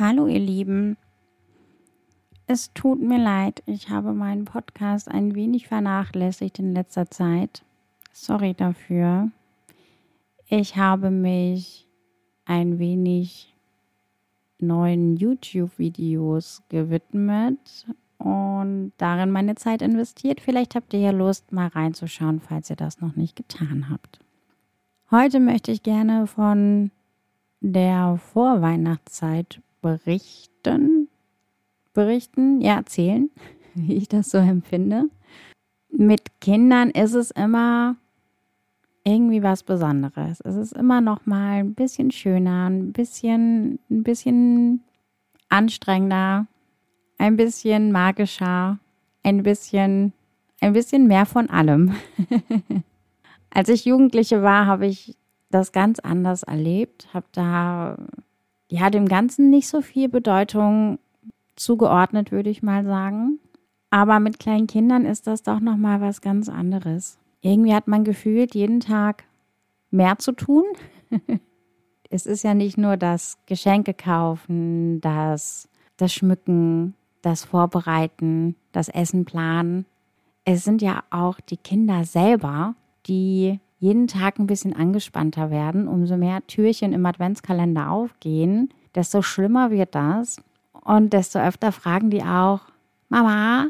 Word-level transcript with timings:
Hallo 0.00 0.28
ihr 0.28 0.38
Lieben. 0.38 0.96
Es 2.46 2.72
tut 2.72 3.02
mir 3.02 3.18
leid, 3.18 3.64
ich 3.66 3.90
habe 3.90 4.12
meinen 4.12 4.44
Podcast 4.44 5.08
ein 5.08 5.34
wenig 5.34 5.66
vernachlässigt 5.66 6.60
in 6.60 6.72
letzter 6.72 7.10
Zeit. 7.10 7.64
Sorry 8.12 8.54
dafür. 8.54 9.32
Ich 10.46 10.76
habe 10.76 11.10
mich 11.10 11.88
ein 12.44 12.78
wenig 12.78 13.56
neuen 14.60 15.16
YouTube-Videos 15.16 16.62
gewidmet 16.68 17.84
und 18.18 18.92
darin 18.98 19.32
meine 19.32 19.56
Zeit 19.56 19.82
investiert. 19.82 20.40
Vielleicht 20.40 20.76
habt 20.76 20.94
ihr 20.94 21.00
ja 21.00 21.10
Lust, 21.10 21.50
mal 21.50 21.66
reinzuschauen, 21.66 22.38
falls 22.38 22.70
ihr 22.70 22.76
das 22.76 23.00
noch 23.00 23.16
nicht 23.16 23.34
getan 23.34 23.90
habt. 23.90 24.20
Heute 25.10 25.40
möchte 25.40 25.72
ich 25.72 25.82
gerne 25.82 26.28
von 26.28 26.92
der 27.60 28.16
Vorweihnachtszeit 28.18 29.60
berichten, 29.80 31.08
berichten, 31.94 32.60
ja, 32.60 32.76
erzählen, 32.76 33.30
wie 33.74 33.94
ich 33.94 34.08
das 34.08 34.30
so 34.30 34.38
empfinde. 34.38 35.04
Mit 35.90 36.40
Kindern 36.40 36.90
ist 36.90 37.14
es 37.14 37.30
immer 37.30 37.96
irgendwie 39.04 39.42
was 39.42 39.62
Besonderes. 39.62 40.40
Es 40.40 40.56
ist 40.56 40.72
immer 40.72 41.00
noch 41.00 41.24
mal 41.24 41.60
ein 41.60 41.74
bisschen 41.74 42.10
schöner, 42.10 42.68
ein 42.68 42.92
bisschen, 42.92 43.78
ein 43.90 44.02
bisschen 44.02 44.84
anstrengender, 45.48 46.46
ein 47.16 47.36
bisschen 47.36 47.90
magischer, 47.90 48.78
ein 49.22 49.42
bisschen, 49.42 50.12
ein 50.60 50.72
bisschen 50.74 51.06
mehr 51.06 51.26
von 51.26 51.48
allem. 51.48 51.94
Als 53.50 53.70
ich 53.70 53.86
Jugendliche 53.86 54.42
war, 54.42 54.66
habe 54.66 54.86
ich 54.86 55.16
das 55.50 55.72
ganz 55.72 55.98
anders 56.00 56.42
erlebt, 56.42 57.08
habe 57.14 57.26
da 57.32 57.96
ja 58.68 58.90
dem 58.90 59.06
Ganzen 59.06 59.50
nicht 59.50 59.68
so 59.68 59.80
viel 59.80 60.08
Bedeutung 60.08 60.98
zugeordnet, 61.56 62.32
würde 62.32 62.50
ich 62.50 62.62
mal 62.62 62.84
sagen. 62.84 63.38
Aber 63.90 64.20
mit 64.20 64.38
kleinen 64.38 64.66
Kindern 64.66 65.06
ist 65.06 65.26
das 65.26 65.42
doch 65.42 65.60
noch 65.60 65.76
mal 65.76 66.00
was 66.00 66.20
ganz 66.20 66.48
anderes. 66.48 67.18
Irgendwie 67.40 67.74
hat 67.74 67.88
man 67.88 68.04
gefühlt 68.04 68.54
jeden 68.54 68.80
Tag 68.80 69.24
mehr 69.90 70.18
zu 70.18 70.32
tun. 70.32 70.64
es 72.10 72.26
ist 72.26 72.44
ja 72.44 72.54
nicht 72.54 72.76
nur 72.76 72.96
das 72.96 73.38
Geschenke 73.46 73.94
kaufen, 73.94 75.00
das 75.00 75.68
das 75.98 76.14
Schmücken, 76.14 76.94
das 77.20 77.44
Vorbereiten, 77.44 78.56
das 78.72 78.88
Essen 78.88 79.26
planen. 79.26 79.84
Es 80.44 80.64
sind 80.64 80.80
ja 80.80 81.02
auch 81.10 81.40
die 81.40 81.58
Kinder 81.58 82.04
selber, 82.04 82.74
die 83.06 83.60
jeden 83.78 84.08
Tag 84.08 84.38
ein 84.38 84.46
bisschen 84.46 84.74
angespannter 84.74 85.50
werden, 85.50 85.88
umso 85.88 86.16
mehr 86.16 86.46
Türchen 86.46 86.92
im 86.92 87.06
Adventskalender 87.06 87.90
aufgehen, 87.90 88.70
desto 88.94 89.22
schlimmer 89.22 89.70
wird 89.70 89.94
das. 89.94 90.42
Und 90.72 91.12
desto 91.12 91.38
öfter 91.38 91.70
fragen 91.70 92.10
die 92.10 92.22
auch, 92.22 92.60
Mama, 93.08 93.68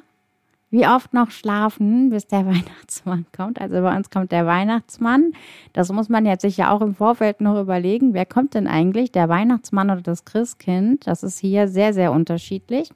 wie 0.70 0.86
oft 0.86 1.14
noch 1.14 1.30
schlafen, 1.30 2.10
bis 2.10 2.26
der 2.26 2.46
Weihnachtsmann 2.46 3.26
kommt? 3.36 3.60
Also 3.60 3.80
bei 3.80 3.96
uns 3.96 4.10
kommt 4.10 4.32
der 4.32 4.46
Weihnachtsmann. 4.46 5.32
Das 5.72 5.90
muss 5.92 6.08
man 6.08 6.26
jetzt 6.26 6.42
sich 6.42 6.56
ja 6.56 6.70
auch 6.70 6.80
im 6.80 6.94
Vorfeld 6.94 7.40
noch 7.40 7.60
überlegen. 7.60 8.14
Wer 8.14 8.26
kommt 8.26 8.54
denn 8.54 8.66
eigentlich? 8.66 9.12
Der 9.12 9.28
Weihnachtsmann 9.28 9.90
oder 9.90 10.02
das 10.02 10.24
Christkind? 10.24 11.06
Das 11.06 11.22
ist 11.22 11.38
hier 11.38 11.68
sehr, 11.68 11.92
sehr 11.92 12.12
unterschiedlich. 12.12 12.90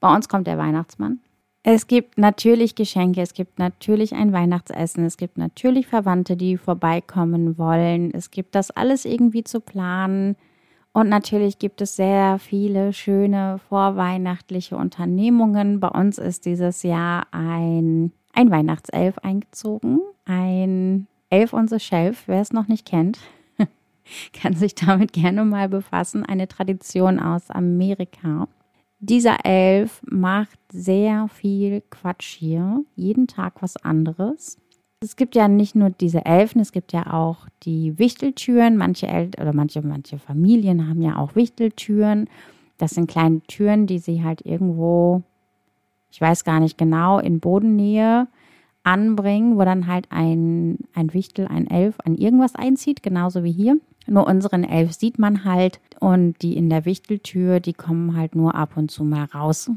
Bei 0.00 0.14
uns 0.14 0.28
kommt 0.28 0.46
der 0.46 0.58
Weihnachtsmann. 0.58 1.20
Es 1.62 1.86
gibt 1.86 2.18
natürlich 2.18 2.76
Geschenke, 2.76 3.20
es 3.20 3.34
gibt 3.34 3.58
natürlich 3.58 4.14
ein 4.14 4.32
Weihnachtsessen, 4.32 5.04
es 5.04 5.16
gibt 5.16 5.38
natürlich 5.38 5.86
Verwandte, 5.86 6.36
die 6.36 6.56
vorbeikommen 6.56 7.58
wollen. 7.58 8.12
Es 8.14 8.30
gibt 8.30 8.54
das 8.54 8.70
alles 8.70 9.04
irgendwie 9.04 9.44
zu 9.44 9.60
planen. 9.60 10.36
Und 10.92 11.08
natürlich 11.08 11.58
gibt 11.58 11.80
es 11.80 11.96
sehr 11.96 12.38
viele 12.38 12.92
schöne 12.92 13.60
vorweihnachtliche 13.68 14.76
Unternehmungen. 14.76 15.80
Bei 15.80 15.88
uns 15.88 16.18
ist 16.18 16.46
dieses 16.46 16.82
Jahr 16.82 17.26
ein, 17.32 18.12
ein 18.32 18.50
Weihnachtself 18.50 19.18
eingezogen. 19.18 20.00
Ein 20.24 21.06
Elf 21.30 21.52
on 21.52 21.68
the 21.68 21.78
Shelf, 21.78 22.24
wer 22.26 22.40
es 22.40 22.52
noch 22.52 22.68
nicht 22.68 22.86
kennt, 22.86 23.18
kann 24.32 24.54
sich 24.54 24.74
damit 24.74 25.12
gerne 25.12 25.44
mal 25.44 25.68
befassen. 25.68 26.24
Eine 26.24 26.48
Tradition 26.48 27.20
aus 27.20 27.50
Amerika. 27.50 28.48
Dieser 29.00 29.44
Elf 29.44 30.02
macht 30.10 30.58
sehr 30.72 31.28
viel 31.28 31.82
Quatsch 31.88 32.36
hier, 32.36 32.84
jeden 32.96 33.28
Tag 33.28 33.62
was 33.62 33.76
anderes. 33.76 34.58
Es 35.00 35.14
gibt 35.14 35.36
ja 35.36 35.46
nicht 35.46 35.76
nur 35.76 35.90
diese 35.90 36.26
Elfen, 36.26 36.60
es 36.60 36.72
gibt 36.72 36.92
ja 36.92 37.12
auch 37.12 37.46
die 37.62 37.96
Wichteltüren. 37.98 38.76
Manche 38.76 39.06
El 39.06 39.30
oder 39.40 39.52
manche, 39.52 39.80
manche 39.82 40.18
Familien 40.18 40.88
haben 40.88 41.00
ja 41.00 41.16
auch 41.16 41.36
Wichteltüren. 41.36 42.28
Das 42.78 42.92
sind 42.92 43.08
kleine 43.08 43.40
Türen, 43.42 43.86
die 43.86 43.98
sie 43.98 44.24
halt 44.24 44.44
irgendwo, 44.44 45.22
ich 46.10 46.20
weiß 46.20 46.42
gar 46.42 46.58
nicht 46.58 46.76
genau, 46.76 47.20
in 47.20 47.38
Bodennähe 47.38 48.26
anbringen, 48.88 49.58
wo 49.58 49.64
dann 49.64 49.86
halt 49.86 50.06
ein, 50.10 50.78
ein 50.94 51.12
Wichtel, 51.12 51.46
ein 51.46 51.66
Elf 51.66 51.96
an 52.04 52.14
irgendwas 52.14 52.54
einzieht, 52.54 53.02
genauso 53.02 53.44
wie 53.44 53.52
hier. 53.52 53.78
Nur 54.06 54.26
unseren 54.26 54.64
Elf 54.64 54.94
sieht 54.94 55.18
man 55.18 55.44
halt 55.44 55.80
und 56.00 56.40
die 56.40 56.56
in 56.56 56.70
der 56.70 56.86
Wichteltür, 56.86 57.60
die 57.60 57.74
kommen 57.74 58.16
halt 58.16 58.34
nur 58.34 58.54
ab 58.54 58.76
und 58.76 58.90
zu 58.90 59.04
mal 59.04 59.24
raus, 59.24 59.70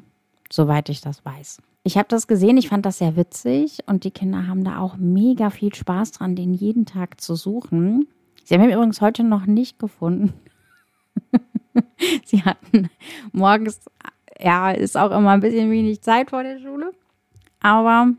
soweit 0.50 0.88
ich 0.88 1.02
das 1.02 1.26
weiß. 1.26 1.62
Ich 1.84 1.98
habe 1.98 2.08
das 2.08 2.28
gesehen, 2.28 2.56
ich 2.56 2.70
fand 2.70 2.86
das 2.86 3.00
sehr 3.00 3.18
witzig 3.18 3.80
und 3.88 4.06
die 4.06 4.12
Kinder 4.12 4.48
haben 4.48 4.64
da 4.64 4.80
auch 4.80 4.96
mega 4.96 5.50
viel 5.50 5.74
Spaß 5.76 6.14
dran, 6.14 6.36
den 6.36 6.54
jeden 6.54 6.86
Tag 6.86 7.20
zu 7.20 7.36
suchen. 7.36 8.08
Sie 8.46 8.54
haben 8.54 8.64
ihn 8.64 8.72
übrigens 8.72 9.02
heute 9.02 9.24
noch 9.24 9.46
nicht 9.46 9.78
gefunden. 9.78 10.32
Sie 12.26 12.44
hatten 12.44 12.90
morgens, 13.34 13.82
ja, 14.40 14.72
ist 14.72 14.96
auch 14.96 15.12
immer 15.12 15.32
ein 15.32 15.42
bisschen 15.42 15.70
wenig 15.70 16.02
Zeit 16.02 16.30
vor 16.30 16.44
der 16.44 16.60
Schule. 16.60 16.94
Aber 17.60 18.14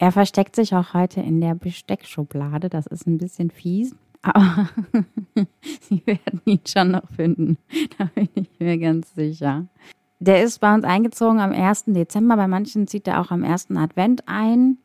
er 0.00 0.12
versteckt 0.12 0.56
sich 0.56 0.74
auch 0.74 0.94
heute 0.94 1.20
in 1.20 1.42
der 1.42 1.54
Besteckschublade. 1.54 2.70
Das 2.70 2.86
ist 2.86 3.06
ein 3.06 3.18
bisschen 3.18 3.50
fies. 3.50 3.94
Aber 4.22 4.70
sie 5.82 6.02
werden 6.06 6.40
ihn 6.46 6.60
schon 6.66 6.92
noch 6.92 7.06
finden. 7.14 7.58
Da 7.98 8.06
bin 8.14 8.30
ich 8.34 8.48
mir 8.58 8.78
ganz 8.78 9.14
sicher. 9.14 9.66
Der 10.18 10.42
ist 10.42 10.58
bei 10.60 10.74
uns 10.74 10.84
eingezogen 10.84 11.38
am 11.38 11.52
1. 11.52 11.84
Dezember. 11.88 12.38
Bei 12.38 12.48
manchen 12.48 12.86
zieht 12.86 13.06
er 13.08 13.20
auch 13.20 13.30
am 13.30 13.44
1. 13.44 13.72
Advent 13.72 14.26
ein. 14.26 14.78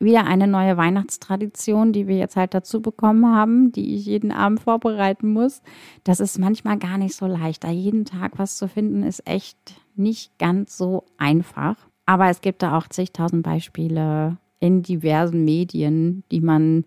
Wieder 0.00 0.26
eine 0.26 0.46
neue 0.46 0.76
Weihnachtstradition, 0.76 1.94
die 1.94 2.06
wir 2.06 2.18
jetzt 2.18 2.36
halt 2.36 2.52
dazu 2.52 2.82
bekommen 2.82 3.34
haben, 3.34 3.72
die 3.72 3.94
ich 3.94 4.04
jeden 4.04 4.32
Abend 4.32 4.60
vorbereiten 4.60 5.32
muss. 5.32 5.62
Das 6.04 6.20
ist 6.20 6.38
manchmal 6.38 6.78
gar 6.78 6.98
nicht 6.98 7.16
so 7.16 7.26
leicht. 7.26 7.64
Da 7.64 7.70
jeden 7.70 8.04
Tag 8.04 8.32
was 8.38 8.58
zu 8.58 8.68
finden, 8.68 9.02
ist 9.02 9.26
echt 9.26 9.80
nicht 9.94 10.38
ganz 10.38 10.76
so 10.76 11.06
einfach. 11.16 11.85
Aber 12.06 12.30
es 12.30 12.40
gibt 12.40 12.62
da 12.62 12.78
auch 12.78 12.88
zigtausend 12.88 13.42
Beispiele 13.42 14.38
in 14.60 14.82
diversen 14.82 15.44
Medien, 15.44 16.22
die 16.30 16.40
man 16.40 16.84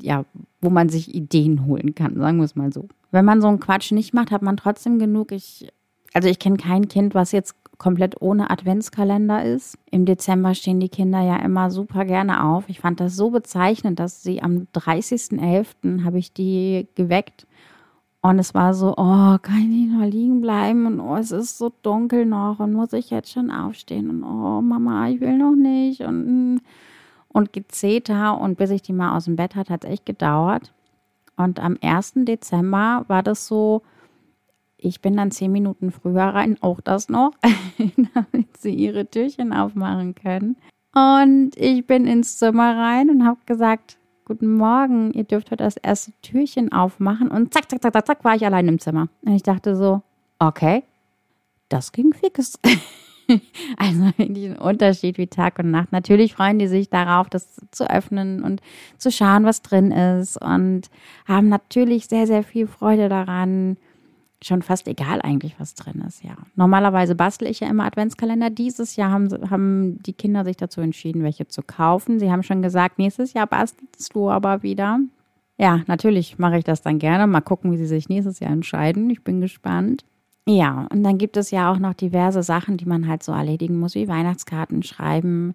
ja, 0.00 0.24
wo 0.60 0.70
man 0.70 0.88
sich 0.88 1.14
Ideen 1.14 1.66
holen 1.66 1.94
kann, 1.94 2.16
sagen 2.16 2.38
wir 2.38 2.44
es 2.44 2.56
mal 2.56 2.72
so. 2.72 2.88
Wenn 3.10 3.24
man 3.24 3.40
so 3.40 3.48
einen 3.48 3.60
Quatsch 3.60 3.92
nicht 3.92 4.14
macht, 4.14 4.30
hat 4.30 4.42
man 4.42 4.56
trotzdem 4.56 4.98
genug. 4.98 5.32
Ich, 5.32 5.68
also 6.12 6.28
ich 6.28 6.38
kenne 6.38 6.56
kein 6.56 6.88
Kind, 6.88 7.14
was 7.14 7.32
jetzt 7.32 7.54
komplett 7.78 8.20
ohne 8.20 8.50
Adventskalender 8.50 9.44
ist. 9.44 9.78
Im 9.90 10.06
Dezember 10.06 10.54
stehen 10.54 10.80
die 10.80 10.88
Kinder 10.88 11.20
ja 11.20 11.36
immer 11.36 11.70
super 11.70 12.04
gerne 12.04 12.44
auf. 12.44 12.68
Ich 12.68 12.80
fand 12.80 13.00
das 13.00 13.16
so 13.16 13.30
bezeichnend, 13.30 13.98
dass 13.98 14.22
sie 14.22 14.42
am 14.42 14.66
30.11. 14.74 16.04
habe 16.04 16.18
ich 16.18 16.32
die 16.32 16.88
geweckt 16.94 17.46
und 18.28 18.38
es 18.38 18.54
war 18.54 18.74
so, 18.74 18.94
oh, 18.96 19.38
kann 19.42 19.72
ich 19.72 19.90
noch 19.90 20.06
liegen 20.06 20.40
bleiben 20.40 20.86
und 20.86 21.00
oh, 21.00 21.16
es 21.16 21.30
ist 21.30 21.58
so 21.58 21.72
dunkel 21.82 22.26
noch 22.26 22.60
und 22.60 22.72
muss 22.72 22.92
ich 22.92 23.10
jetzt 23.10 23.32
schon 23.32 23.50
aufstehen 23.50 24.10
und 24.10 24.22
oh, 24.22 24.60
Mama, 24.60 25.08
ich 25.08 25.20
will 25.20 25.38
noch 25.38 25.54
nicht 25.54 26.02
und 26.02 26.60
und 27.36 27.52
Gezeter 27.52 28.40
und 28.40 28.56
bis 28.56 28.70
ich 28.70 28.80
die 28.80 28.94
mal 28.94 29.14
aus 29.14 29.26
dem 29.26 29.36
Bett 29.36 29.56
hatte, 29.56 29.70
hat 29.74 29.84
es 29.84 29.90
echt 29.90 30.06
gedauert. 30.06 30.72
Und 31.36 31.60
am 31.60 31.76
1. 31.82 32.12
Dezember 32.24 33.04
war 33.08 33.22
das 33.22 33.46
so, 33.46 33.82
ich 34.78 35.02
bin 35.02 35.18
dann 35.18 35.30
zehn 35.30 35.52
Minuten 35.52 35.90
früher 35.90 36.22
rein, 36.22 36.56
auch 36.62 36.80
das 36.80 37.10
noch, 37.10 37.32
damit 38.14 38.56
sie 38.56 38.74
ihre 38.74 39.10
Türchen 39.10 39.52
aufmachen 39.52 40.14
können. 40.14 40.56
Und 40.94 41.50
ich 41.56 41.86
bin 41.86 42.06
ins 42.06 42.38
Zimmer 42.38 42.74
rein 42.74 43.10
und 43.10 43.26
habe 43.26 43.40
gesagt, 43.44 43.98
guten 44.26 44.56
Morgen, 44.56 45.12
ihr 45.12 45.24
dürft 45.24 45.50
heute 45.50 45.64
das 45.64 45.76
erste 45.76 46.12
Türchen 46.20 46.72
aufmachen. 46.72 47.28
Und 47.28 47.54
zack, 47.54 47.70
zack, 47.70 47.80
zack, 47.80 47.92
zack, 47.94 48.06
zack, 48.06 48.24
war 48.24 48.34
ich 48.34 48.44
allein 48.44 48.68
im 48.68 48.78
Zimmer. 48.78 49.08
Und 49.24 49.34
ich 49.34 49.42
dachte 49.42 49.76
so, 49.76 50.02
okay, 50.38 50.82
das 51.70 51.92
ging 51.92 52.12
fix. 52.12 52.58
Also 53.76 54.04
wirklich 54.18 54.50
ein 54.50 54.56
Unterschied 54.56 55.18
wie 55.18 55.26
Tag 55.26 55.58
und 55.58 55.72
Nacht. 55.72 55.90
Natürlich 55.90 56.34
freuen 56.34 56.60
die 56.60 56.68
sich 56.68 56.90
darauf, 56.90 57.28
das 57.28 57.60
zu 57.72 57.90
öffnen 57.90 58.44
und 58.44 58.60
zu 58.98 59.10
schauen, 59.10 59.42
was 59.42 59.62
drin 59.62 59.90
ist 59.90 60.40
und 60.40 60.82
haben 61.26 61.48
natürlich 61.48 62.06
sehr, 62.06 62.28
sehr 62.28 62.44
viel 62.44 62.68
Freude 62.68 63.08
daran. 63.08 63.78
Schon 64.42 64.62
fast 64.62 64.86
egal 64.86 65.22
eigentlich, 65.22 65.58
was 65.58 65.74
drin 65.74 66.04
ist, 66.06 66.22
ja. 66.22 66.36
Normalerweise 66.56 67.14
bastle 67.14 67.48
ich 67.48 67.60
ja 67.60 67.68
immer 67.68 67.84
Adventskalender. 67.84 68.50
Dieses 68.50 68.96
Jahr 68.96 69.10
haben, 69.10 69.50
haben 69.50 70.02
die 70.02 70.12
Kinder 70.12 70.44
sich 70.44 70.56
dazu 70.56 70.82
entschieden, 70.82 71.22
welche 71.22 71.48
zu 71.48 71.62
kaufen. 71.62 72.18
Sie 72.18 72.30
haben 72.30 72.42
schon 72.42 72.60
gesagt, 72.60 72.98
nächstes 72.98 73.32
Jahr 73.32 73.46
bastelst 73.46 74.14
du 74.14 74.28
aber 74.28 74.62
wieder. 74.62 75.00
Ja, 75.58 75.80
natürlich 75.86 76.38
mache 76.38 76.58
ich 76.58 76.64
das 76.64 76.82
dann 76.82 76.98
gerne. 76.98 77.26
Mal 77.26 77.40
gucken, 77.40 77.72
wie 77.72 77.78
sie 77.78 77.86
sich 77.86 78.10
nächstes 78.10 78.40
Jahr 78.40 78.50
entscheiden. 78.50 79.08
Ich 79.08 79.24
bin 79.24 79.40
gespannt. 79.40 80.04
Ja, 80.46 80.86
und 80.92 81.02
dann 81.02 81.18
gibt 81.18 81.36
es 81.36 81.50
ja 81.50 81.72
auch 81.72 81.78
noch 81.78 81.94
diverse 81.94 82.42
Sachen, 82.42 82.76
die 82.76 82.84
man 82.86 83.08
halt 83.08 83.22
so 83.22 83.32
erledigen 83.32 83.78
muss, 83.80 83.94
wie 83.94 84.06
Weihnachtskarten 84.06 84.82
schreiben, 84.82 85.54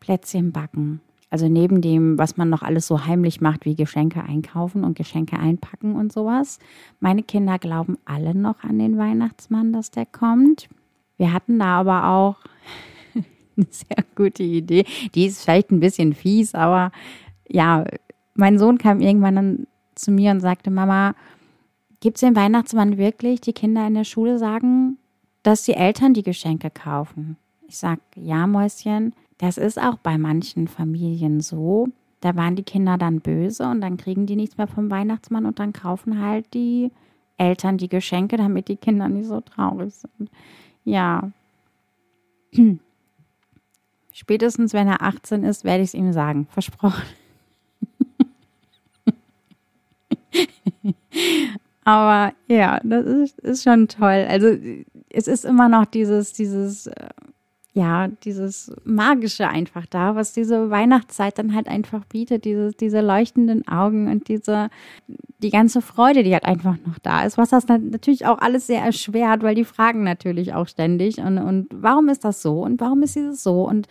Plätzchen 0.00 0.52
backen. 0.52 1.00
Also 1.32 1.48
neben 1.48 1.80
dem, 1.80 2.18
was 2.18 2.36
man 2.36 2.50
noch 2.50 2.62
alles 2.62 2.86
so 2.86 3.06
heimlich 3.06 3.40
macht, 3.40 3.64
wie 3.64 3.74
Geschenke 3.74 4.22
einkaufen 4.22 4.84
und 4.84 4.96
Geschenke 4.96 5.38
einpacken 5.38 5.96
und 5.96 6.12
sowas. 6.12 6.58
Meine 7.00 7.22
Kinder 7.22 7.58
glauben 7.58 7.96
alle 8.04 8.34
noch 8.34 8.62
an 8.62 8.78
den 8.78 8.98
Weihnachtsmann, 8.98 9.72
dass 9.72 9.90
der 9.90 10.04
kommt. 10.04 10.68
Wir 11.16 11.32
hatten 11.32 11.58
da 11.58 11.80
aber 11.80 12.06
auch 12.08 12.36
eine 13.56 13.66
sehr 13.70 14.04
gute 14.14 14.42
Idee. 14.42 14.84
Die 15.14 15.26
ist 15.26 15.42
vielleicht 15.42 15.70
ein 15.70 15.80
bisschen 15.80 16.12
fies, 16.12 16.54
aber 16.54 16.92
ja, 17.48 17.84
mein 18.34 18.58
Sohn 18.58 18.78
kam 18.78 19.00
irgendwann 19.00 19.36
dann 19.36 19.66
zu 19.94 20.10
mir 20.10 20.30
und 20.30 20.40
sagte, 20.40 20.70
Mama, 20.70 21.14
Gibt 22.02 22.16
es 22.16 22.22
den 22.22 22.34
Weihnachtsmann 22.34 22.98
wirklich? 22.98 23.40
Die 23.42 23.52
Kinder 23.52 23.86
in 23.86 23.94
der 23.94 24.02
Schule 24.02 24.36
sagen, 24.36 24.98
dass 25.44 25.62
die 25.62 25.74
Eltern 25.74 26.14
die 26.14 26.24
Geschenke 26.24 26.68
kaufen. 26.68 27.36
Ich 27.68 27.78
sage, 27.78 28.00
ja, 28.16 28.48
Mäuschen, 28.48 29.14
das 29.42 29.58
ist 29.58 29.82
auch 29.82 29.96
bei 29.96 30.18
manchen 30.18 30.68
Familien 30.68 31.40
so. 31.40 31.88
Da 32.20 32.36
waren 32.36 32.54
die 32.54 32.62
Kinder 32.62 32.96
dann 32.96 33.18
böse 33.20 33.68
und 33.68 33.80
dann 33.80 33.96
kriegen 33.96 34.24
die 34.24 34.36
nichts 34.36 34.56
mehr 34.56 34.68
vom 34.68 34.88
Weihnachtsmann 34.88 35.46
und 35.46 35.58
dann 35.58 35.72
kaufen 35.72 36.24
halt 36.24 36.54
die 36.54 36.92
Eltern 37.38 37.76
die 37.76 37.88
Geschenke, 37.88 38.36
damit 38.36 38.68
die 38.68 38.76
Kinder 38.76 39.08
nicht 39.08 39.26
so 39.26 39.40
traurig 39.40 39.94
sind. 39.94 40.30
Ja. 40.84 41.32
Spätestens 44.12 44.74
wenn 44.74 44.86
er 44.86 45.02
18 45.02 45.42
ist, 45.42 45.64
werde 45.64 45.82
ich 45.82 45.88
es 45.88 45.94
ihm 45.94 46.12
sagen. 46.12 46.46
Versprochen. 46.48 47.02
Aber 51.82 52.32
ja, 52.46 52.78
das 52.84 53.06
ist, 53.06 53.40
ist 53.40 53.64
schon 53.64 53.88
toll. 53.88 54.24
Also 54.28 54.56
es 55.10 55.26
ist 55.26 55.44
immer 55.44 55.68
noch 55.68 55.86
dieses, 55.86 56.32
dieses, 56.32 56.86
äh, 56.86 57.08
ja, 57.74 58.08
dieses 58.08 58.70
Magische 58.84 59.48
einfach 59.48 59.86
da, 59.86 60.14
was 60.14 60.34
diese 60.34 60.68
Weihnachtszeit 60.68 61.38
dann 61.38 61.54
halt 61.54 61.68
einfach 61.68 62.04
bietet, 62.04 62.44
diese, 62.44 62.72
diese 62.72 63.00
leuchtenden 63.00 63.66
Augen 63.66 64.08
und 64.08 64.28
diese, 64.28 64.68
die 65.42 65.50
ganze 65.50 65.80
Freude, 65.80 66.22
die 66.22 66.34
halt 66.34 66.44
einfach 66.44 66.76
noch 66.86 66.98
da 66.98 67.24
ist, 67.24 67.38
was 67.38 67.48
das 67.48 67.66
natürlich 67.66 68.26
auch 68.26 68.38
alles 68.38 68.66
sehr 68.66 68.82
erschwert, 68.82 69.42
weil 69.42 69.54
die 69.54 69.64
fragen 69.64 70.04
natürlich 70.04 70.52
auch 70.52 70.68
ständig 70.68 71.18
und, 71.18 71.38
und 71.38 71.68
warum 71.72 72.10
ist 72.10 72.24
das 72.24 72.42
so 72.42 72.62
und 72.62 72.78
warum 72.78 73.02
ist 73.02 73.16
dieses 73.16 73.42
so 73.42 73.66
und 73.66 73.88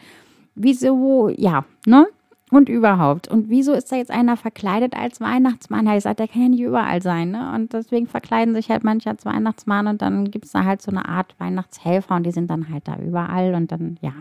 wieso, 0.54 1.30
ja, 1.30 1.66
ne? 1.88 2.06
Und 2.52 2.68
überhaupt. 2.68 3.30
Und 3.30 3.50
wieso 3.50 3.72
ist 3.72 3.92
da 3.94 3.96
jetzt 3.96 4.12
einer 4.12 4.36
verkleidet 4.36 4.94
als 4.94 5.22
Weihnachtsmann? 5.22 5.88
Ja, 5.88 5.96
ich 5.96 6.04
sage, 6.04 6.18
der 6.18 6.28
kann 6.28 6.42
ja 6.42 6.50
nicht 6.50 6.60
überall 6.60 7.02
sein. 7.02 7.32
Ne? 7.32 7.54
Und 7.56 7.72
deswegen 7.72 8.08
verkleiden 8.08 8.54
sich 8.54 8.70
halt 8.70 8.84
manche 8.84 9.10
als 9.10 9.26
Weihnachtsmann 9.26 9.88
und 9.88 10.02
dann 10.02 10.30
gibt 10.30 10.46
es 10.46 10.52
da 10.52 10.66
halt 10.66 10.82
so 10.82 10.92
eine 10.92 11.08
Art 11.08 11.34
Weihnachtshelfer 11.40 12.14
und 12.14 12.26
die 12.26 12.32
sind 12.32 12.50
dann 12.52 12.70
halt 12.70 12.90
da 12.90 12.98
überall 12.98 13.56
und 13.56 13.72
dann, 13.72 13.98
ja, 14.02 14.12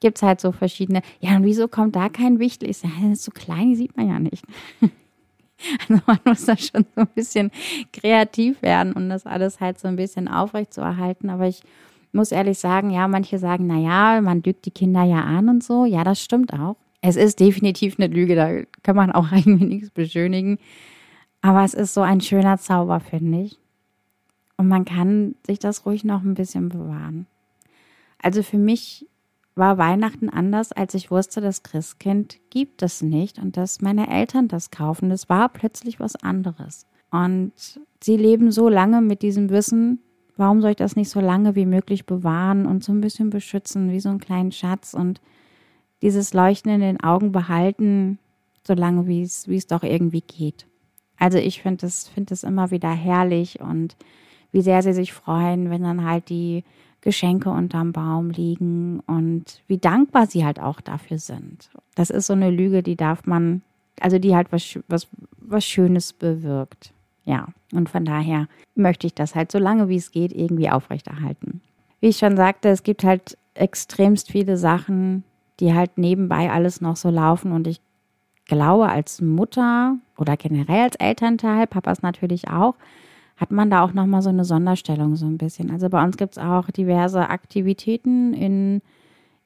gibt 0.00 0.18
es 0.18 0.22
halt 0.22 0.38
so 0.38 0.52
verschiedene. 0.52 1.00
Ja, 1.20 1.34
und 1.36 1.44
wieso 1.44 1.66
kommt 1.66 1.96
da 1.96 2.10
kein 2.10 2.38
Wichtel? 2.38 2.68
Ich 2.68 2.76
sage, 2.76 3.16
so 3.16 3.30
klein, 3.30 3.74
sieht 3.74 3.96
man 3.96 4.08
ja 4.08 4.20
nicht. 4.20 4.44
Also 5.88 6.02
man 6.06 6.18
muss 6.26 6.44
da 6.44 6.58
schon 6.58 6.84
so 6.94 7.02
ein 7.02 7.08
bisschen 7.14 7.50
kreativ 7.92 8.60
werden, 8.60 8.92
um 8.92 9.08
das 9.08 9.24
alles 9.24 9.60
halt 9.60 9.78
so 9.78 9.88
ein 9.88 9.96
bisschen 9.96 10.28
aufrecht 10.28 10.74
zu 10.74 10.82
erhalten. 10.82 11.30
Aber 11.30 11.46
ich 11.46 11.62
muss 12.12 12.32
ehrlich 12.32 12.58
sagen, 12.58 12.90
ja, 12.90 13.08
manche 13.08 13.38
sagen, 13.38 13.66
naja, 13.66 14.20
man 14.20 14.42
lügt 14.42 14.66
die 14.66 14.72
Kinder 14.72 15.04
ja 15.04 15.22
an 15.22 15.48
und 15.48 15.64
so. 15.64 15.86
Ja, 15.86 16.04
das 16.04 16.20
stimmt 16.20 16.52
auch. 16.52 16.76
Es 17.06 17.16
ist 17.16 17.38
definitiv 17.38 17.98
eine 17.98 18.12
Lüge, 18.12 18.34
da 18.34 18.62
kann 18.82 18.96
man 18.96 19.12
auch 19.12 19.30
eigentlich 19.32 19.68
nichts 19.68 19.90
beschönigen. 19.90 20.58
Aber 21.42 21.62
es 21.62 21.74
ist 21.74 21.92
so 21.92 22.00
ein 22.00 22.22
schöner 22.22 22.58
Zauber, 22.58 23.00
finde 23.00 23.42
ich. 23.42 23.58
Und 24.56 24.68
man 24.68 24.84
kann 24.84 25.34
sich 25.46 25.58
das 25.58 25.84
ruhig 25.84 26.04
noch 26.04 26.22
ein 26.22 26.34
bisschen 26.34 26.70
bewahren. 26.70 27.26
Also 28.22 28.42
für 28.42 28.56
mich 28.56 29.06
war 29.54 29.76
Weihnachten 29.76 30.30
anders, 30.30 30.72
als 30.72 30.94
ich 30.94 31.10
wusste, 31.10 31.40
das 31.40 31.62
Christkind 31.62 32.38
gibt 32.48 32.82
es 32.82 33.02
nicht 33.02 33.38
und 33.38 33.56
dass 33.56 33.82
meine 33.82 34.08
Eltern 34.08 34.48
das 34.48 34.70
kaufen. 34.70 35.10
Das 35.10 35.28
war 35.28 35.50
plötzlich 35.50 36.00
was 36.00 36.16
anderes. 36.16 36.86
Und 37.10 37.52
sie 38.02 38.16
leben 38.16 38.50
so 38.50 38.68
lange 38.68 39.02
mit 39.02 39.20
diesem 39.22 39.50
Wissen, 39.50 40.00
warum 40.36 40.62
soll 40.62 40.70
ich 40.70 40.76
das 40.76 40.96
nicht 40.96 41.10
so 41.10 41.20
lange 41.20 41.54
wie 41.54 41.66
möglich 41.66 42.06
bewahren 42.06 42.64
und 42.64 42.82
so 42.82 42.92
ein 42.92 43.02
bisschen 43.02 43.28
beschützen, 43.28 43.92
wie 43.92 44.00
so 44.00 44.08
einen 44.08 44.20
kleinen 44.20 44.52
Schatz 44.52 44.94
und 44.94 45.20
dieses 46.02 46.34
Leuchten 46.34 46.72
in 46.72 46.80
den 46.80 47.00
Augen 47.00 47.32
behalten, 47.32 48.18
solange 48.66 49.06
wie 49.06 49.22
es, 49.22 49.48
wie 49.48 49.56
es 49.56 49.66
doch 49.66 49.82
irgendwie 49.82 50.22
geht. 50.22 50.66
Also 51.18 51.38
ich 51.38 51.62
finde 51.62 51.86
es, 51.86 52.08
finde 52.08 52.34
es 52.34 52.42
immer 52.42 52.70
wieder 52.70 52.90
herrlich 52.90 53.60
und 53.60 53.96
wie 54.52 54.62
sehr 54.62 54.82
sie 54.82 54.92
sich 54.92 55.12
freuen, 55.12 55.70
wenn 55.70 55.82
dann 55.82 56.04
halt 56.04 56.28
die 56.28 56.64
Geschenke 57.00 57.50
unterm 57.50 57.92
Baum 57.92 58.30
liegen 58.30 59.00
und 59.00 59.62
wie 59.66 59.78
dankbar 59.78 60.26
sie 60.26 60.44
halt 60.44 60.58
auch 60.58 60.80
dafür 60.80 61.18
sind. 61.18 61.70
Das 61.94 62.10
ist 62.10 62.26
so 62.26 62.32
eine 62.32 62.50
Lüge, 62.50 62.82
die 62.82 62.96
darf 62.96 63.26
man, 63.26 63.62
also 64.00 64.18
die 64.18 64.34
halt 64.34 64.52
was, 64.52 64.78
was, 64.88 65.08
was 65.36 65.64
Schönes 65.64 66.12
bewirkt. 66.12 66.92
Ja, 67.24 67.48
und 67.72 67.88
von 67.88 68.04
daher 68.04 68.48
möchte 68.74 69.06
ich 69.06 69.14
das 69.14 69.34
halt 69.34 69.50
so 69.52 69.58
lange 69.58 69.88
wie 69.88 69.96
es 69.96 70.12
geht 70.12 70.32
irgendwie 70.32 70.70
aufrechterhalten. 70.70 71.60
Wie 72.00 72.08
ich 72.08 72.18
schon 72.18 72.36
sagte, 72.36 72.68
es 72.68 72.82
gibt 72.82 73.04
halt 73.04 73.36
extremst 73.54 74.30
viele 74.30 74.56
Sachen, 74.56 75.24
die 75.60 75.74
halt 75.74 75.98
nebenbei 75.98 76.50
alles 76.50 76.80
noch 76.80 76.96
so 76.96 77.10
laufen. 77.10 77.52
Und 77.52 77.66
ich 77.66 77.80
glaube, 78.46 78.88
als 78.88 79.20
Mutter 79.20 79.96
oder 80.18 80.36
generell 80.36 80.82
als 80.82 80.96
Elternteil, 80.96 81.66
Papas 81.66 82.02
natürlich 82.02 82.48
auch, 82.48 82.74
hat 83.36 83.50
man 83.50 83.70
da 83.70 83.82
auch 83.82 83.92
nochmal 83.92 84.22
so 84.22 84.28
eine 84.28 84.44
Sonderstellung 84.44 85.16
so 85.16 85.26
ein 85.26 85.38
bisschen. 85.38 85.70
Also 85.70 85.88
bei 85.88 86.02
uns 86.02 86.16
gibt 86.16 86.36
es 86.36 86.42
auch 86.42 86.70
diverse 86.70 87.28
Aktivitäten 87.28 88.32
in 88.32 88.80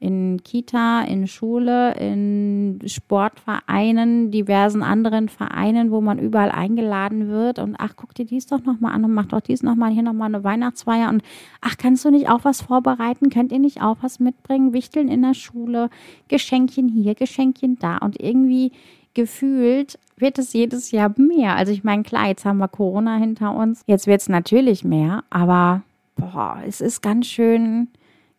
in 0.01 0.41
Kita, 0.45 1.03
in 1.03 1.27
Schule, 1.27 1.95
in 1.95 2.79
Sportvereinen, 2.87 4.31
diversen 4.31 4.85
anderen 4.85 5.29
Vereinen, 5.29 5.91
wo 5.91 6.01
man 6.01 6.21
überall 6.21 6.53
eingeladen 6.53 7.29
wird 7.29 7.59
und 7.59 7.75
ach, 7.79 7.95
guck 7.97 8.15
dir 8.15 8.25
dies 8.25 8.47
doch 8.47 8.63
nochmal 8.63 8.95
an 8.95 9.05
und 9.05 9.13
mach 9.13 9.27
doch 9.27 9.41
dies 9.41 9.65
nochmal, 9.65 9.91
hier 9.91 10.05
nochmal 10.05 10.33
eine 10.33 10.45
Weihnachtsfeier 10.45 11.09
und 11.09 11.23
ach, 11.61 11.77
kannst 11.79 12.05
du 12.05 12.11
nicht 12.11 12.29
auch 12.29 12.45
was 12.45 12.63
vorbereiten? 12.63 13.29
Könnt 13.29 13.51
ihr 13.51 13.59
nicht 13.59 13.83
auch 13.83 13.97
was 14.01 14.21
mitbringen? 14.21 14.73
Wichteln 14.73 15.09
in 15.09 15.23
der 15.23 15.35
Schule, 15.35 15.91
Geschenkchen 16.29 16.89
hier, 16.89 17.17
Geschenkchen 17.17 17.77
da 17.81 17.99
und 17.99 18.21
irgendwie 18.21 18.71
gefühlt 19.15 19.99
wird 20.17 20.39
es 20.39 20.53
jedes 20.53 20.93
Jahr 20.93 21.13
mehr. 21.17 21.57
Also 21.57 21.73
ich 21.73 21.83
meine, 21.83 22.05
klar, 22.05 22.29
jetzt 22.29 22.45
haben 22.45 22.59
wir 22.59 22.69
Corona 22.69 23.17
hinter 23.17 23.53
uns, 23.57 23.83
jetzt 23.87 24.07
wird 24.07 24.21
es 24.21 24.29
natürlich 24.29 24.85
mehr, 24.85 25.25
aber 25.29 25.83
boah, 26.15 26.63
es 26.65 26.81
ist 26.81 27.03
ganz 27.03 27.27
schön 27.27 27.89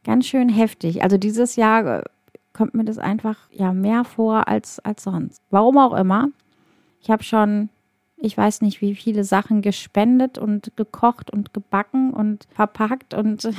ganz 0.10 0.26
schön 0.26 0.50
heftig. 0.50 1.04
Also 1.04 1.20
dieses 1.20 1.56
Jahr 1.56 2.00
äh, 2.00 2.04
kommt 2.52 2.74
mir 2.74 2.84
das 2.84 2.98
einfach 2.98 3.38
ja 3.52 3.74
mehr 3.74 4.04
vor 4.04 4.48
als, 4.48 4.80
als 4.80 5.04
sonst. 5.04 5.40
Warum 5.52 5.78
auch 5.78 5.94
immer. 5.94 6.30
Ich 7.00 7.12
habe 7.12 7.22
schon, 7.22 7.70
ich 8.18 8.36
weiß 8.36 8.62
nicht, 8.62 8.82
wie 8.82 8.96
viele 8.96 9.24
Sachen 9.24 9.62
gespendet 9.62 10.40
und 10.40 10.76
gekocht 10.76 11.30
und 11.30 11.54
gebacken 11.54 12.12
und 12.12 12.48
verpackt 12.50 13.14
und 13.14 13.52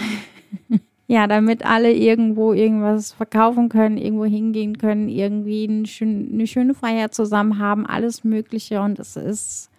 ja, 1.07 1.29
damit 1.29 1.65
alle 1.65 1.93
irgendwo 1.93 2.53
irgendwas 2.53 3.13
verkaufen 3.13 3.69
können, 3.69 3.97
irgendwo 3.97 4.25
hingehen 4.25 4.77
können, 4.77 5.09
irgendwie 5.09 5.69
eine 5.69 6.47
schöne 6.49 6.75
Feier 6.75 7.13
zusammen 7.13 7.61
haben, 7.61 7.87
alles 7.87 8.25
Mögliche. 8.25 8.81
Und 8.81 8.99
es 8.99 9.15
ist 9.15 9.70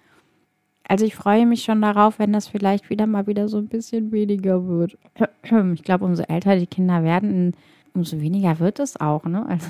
also 0.91 1.05
ich 1.05 1.15
freue 1.15 1.45
mich 1.45 1.63
schon 1.63 1.81
darauf, 1.81 2.19
wenn 2.19 2.33
das 2.33 2.49
vielleicht 2.49 2.89
wieder 2.89 3.07
mal 3.07 3.25
wieder 3.25 3.47
so 3.47 3.57
ein 3.57 3.69
bisschen 3.69 4.11
weniger 4.11 4.67
wird. 4.67 4.97
Ich 5.73 5.83
glaube, 5.83 6.03
umso 6.03 6.23
älter 6.23 6.57
die 6.57 6.67
Kinder 6.67 7.01
werden, 7.01 7.55
umso 7.93 8.19
weniger 8.19 8.59
wird 8.59 8.79
es 8.79 8.99
auch, 8.99 9.23
ne? 9.23 9.45
Also 9.47 9.67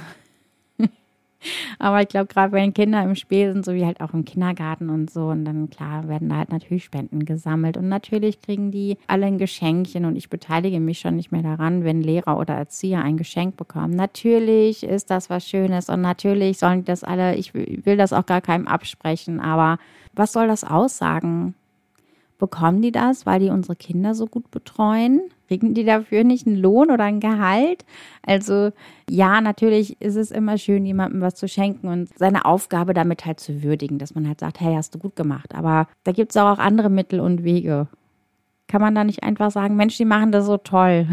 aber 1.79 2.01
ich 2.01 2.07
glaube, 2.07 2.27
gerade 2.27 2.51
wenn 2.53 2.73
Kinder 2.73 3.03
im 3.03 3.15
Spiel 3.15 3.51
sind, 3.53 3.65
so 3.65 3.73
wie 3.73 3.85
halt 3.85 4.01
auch 4.01 4.13
im 4.13 4.25
Kindergarten 4.25 4.89
und 4.89 5.09
so, 5.09 5.27
und 5.27 5.45
dann 5.45 5.69
klar 5.69 6.07
werden 6.07 6.29
da 6.29 6.37
halt 6.37 6.51
natürlich 6.51 6.83
Spenden 6.83 7.25
gesammelt. 7.25 7.77
Und 7.77 7.89
natürlich 7.89 8.41
kriegen 8.41 8.71
die 8.71 8.97
alle 9.07 9.25
ein 9.25 9.37
Geschenkchen 9.37 10.05
und 10.05 10.15
ich 10.15 10.29
beteilige 10.29 10.79
mich 10.79 10.99
schon 10.99 11.15
nicht 11.15 11.31
mehr 11.31 11.43
daran, 11.43 11.83
wenn 11.83 12.01
Lehrer 12.01 12.37
oder 12.37 12.53
Erzieher 12.53 13.01
ein 13.01 13.17
Geschenk 13.17 13.57
bekommen. 13.57 13.95
Natürlich 13.95 14.83
ist 14.83 15.09
das 15.09 15.29
was 15.29 15.47
Schönes 15.47 15.89
und 15.89 16.01
natürlich 16.01 16.57
sollen 16.57 16.85
das 16.85 17.03
alle, 17.03 17.35
ich 17.35 17.53
will 17.53 17.97
das 17.97 18.13
auch 18.13 18.25
gar 18.25 18.41
keinem 18.41 18.67
absprechen, 18.67 19.39
aber 19.39 19.77
was 20.13 20.33
soll 20.33 20.47
das 20.47 20.63
aussagen? 20.63 21.55
Bekommen 22.37 22.81
die 22.81 22.91
das, 22.91 23.25
weil 23.25 23.39
die 23.39 23.49
unsere 23.49 23.75
Kinder 23.75 24.15
so 24.15 24.25
gut 24.25 24.49
betreuen? 24.51 25.21
Kriegen 25.51 25.73
die 25.73 25.83
dafür 25.83 26.23
nicht 26.23 26.47
einen 26.47 26.55
Lohn 26.55 26.91
oder 26.91 27.03
ein 27.03 27.19
Gehalt? 27.19 27.83
Also 28.25 28.71
ja, 29.09 29.41
natürlich 29.41 30.01
ist 30.01 30.15
es 30.15 30.31
immer 30.31 30.57
schön, 30.57 30.85
jemandem 30.85 31.19
was 31.19 31.35
zu 31.35 31.49
schenken 31.49 31.89
und 31.89 32.07
seine 32.17 32.45
Aufgabe 32.45 32.93
damit 32.93 33.25
halt 33.25 33.41
zu 33.41 33.61
würdigen, 33.61 33.97
dass 33.97 34.15
man 34.15 34.25
halt 34.29 34.39
sagt, 34.39 34.61
hey, 34.61 34.75
hast 34.75 34.95
du 34.95 34.99
gut 34.99 35.17
gemacht. 35.17 35.53
Aber 35.53 35.89
da 36.05 36.13
gibt 36.13 36.31
es 36.31 36.37
auch 36.37 36.57
andere 36.57 36.89
Mittel 36.89 37.19
und 37.19 37.43
Wege. 37.43 37.87
Kann 38.69 38.79
man 38.79 38.95
da 38.95 39.03
nicht 39.03 39.23
einfach 39.23 39.51
sagen, 39.51 39.75
Mensch, 39.75 39.97
die 39.97 40.05
machen 40.05 40.31
das 40.31 40.45
so 40.45 40.55
toll. 40.55 41.05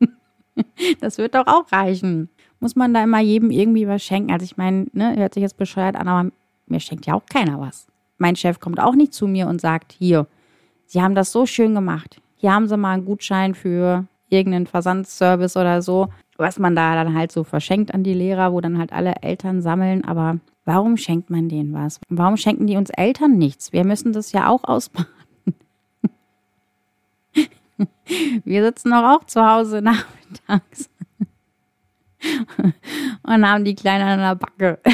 das 1.00 1.16
wird 1.16 1.34
doch 1.34 1.46
auch 1.46 1.72
reichen. 1.72 2.28
Muss 2.60 2.76
man 2.76 2.92
da 2.92 3.02
immer 3.02 3.20
jedem 3.20 3.50
irgendwie 3.50 3.88
was 3.88 4.02
schenken? 4.02 4.32
Also 4.32 4.44
ich 4.44 4.58
meine, 4.58 4.88
ne, 4.92 5.16
hört 5.16 5.32
sich 5.32 5.40
jetzt 5.40 5.56
bescheuert 5.56 5.96
an, 5.96 6.08
aber 6.08 6.30
mir 6.66 6.80
schenkt 6.80 7.06
ja 7.06 7.14
auch 7.14 7.24
keiner 7.24 7.58
was. 7.58 7.86
Mein 8.18 8.36
Chef 8.36 8.60
kommt 8.60 8.80
auch 8.80 8.94
nicht 8.94 9.14
zu 9.14 9.26
mir 9.26 9.46
und 9.46 9.62
sagt, 9.62 9.92
hier, 9.92 10.26
sie 10.84 11.00
haben 11.00 11.14
das 11.14 11.32
so 11.32 11.46
schön 11.46 11.74
gemacht. 11.74 12.20
Hier 12.38 12.52
haben 12.52 12.68
sie 12.68 12.76
mal 12.76 12.94
einen 12.94 13.04
Gutschein 13.04 13.54
für 13.54 14.06
irgendeinen 14.28 14.66
Versandservice 14.66 15.56
oder 15.56 15.82
so, 15.82 16.08
was 16.36 16.58
man 16.58 16.74
da 16.76 16.94
dann 16.94 17.14
halt 17.14 17.32
so 17.32 17.44
verschenkt 17.44 17.92
an 17.92 18.04
die 18.04 18.14
Lehrer, 18.14 18.52
wo 18.52 18.60
dann 18.60 18.78
halt 18.78 18.92
alle 18.92 19.16
Eltern 19.22 19.60
sammeln. 19.60 20.04
Aber 20.04 20.38
warum 20.64 20.96
schenkt 20.96 21.30
man 21.30 21.48
denen 21.48 21.74
was? 21.74 22.00
Warum 22.08 22.36
schenken 22.36 22.66
die 22.66 22.76
uns 22.76 22.90
Eltern 22.90 23.38
nichts? 23.38 23.72
Wir 23.72 23.84
müssen 23.84 24.12
das 24.12 24.32
ja 24.32 24.48
auch 24.48 24.64
ausbaden. 24.64 25.08
Wir 28.44 28.64
sitzen 28.64 28.90
doch 28.90 29.04
auch 29.04 29.24
zu 29.24 29.44
Hause 29.44 29.82
nachmittags 29.82 30.88
und 33.22 33.46
haben 33.46 33.64
die 33.64 33.74
Kleine 33.74 34.04
an 34.04 34.18
der 34.18 34.34
Backe. 34.34 34.78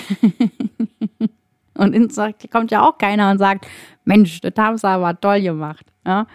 Und 1.76 1.92
ins 1.92 2.20
kommt 2.52 2.70
ja 2.70 2.88
auch 2.88 2.98
keiner 2.98 3.32
und 3.32 3.38
sagt, 3.38 3.66
Mensch, 4.04 4.40
das 4.40 4.52
haben 4.56 4.78
sie 4.78 4.86
aber 4.86 5.20
toll 5.20 5.42
gemacht. 5.42 5.84
Ja? 6.06 6.28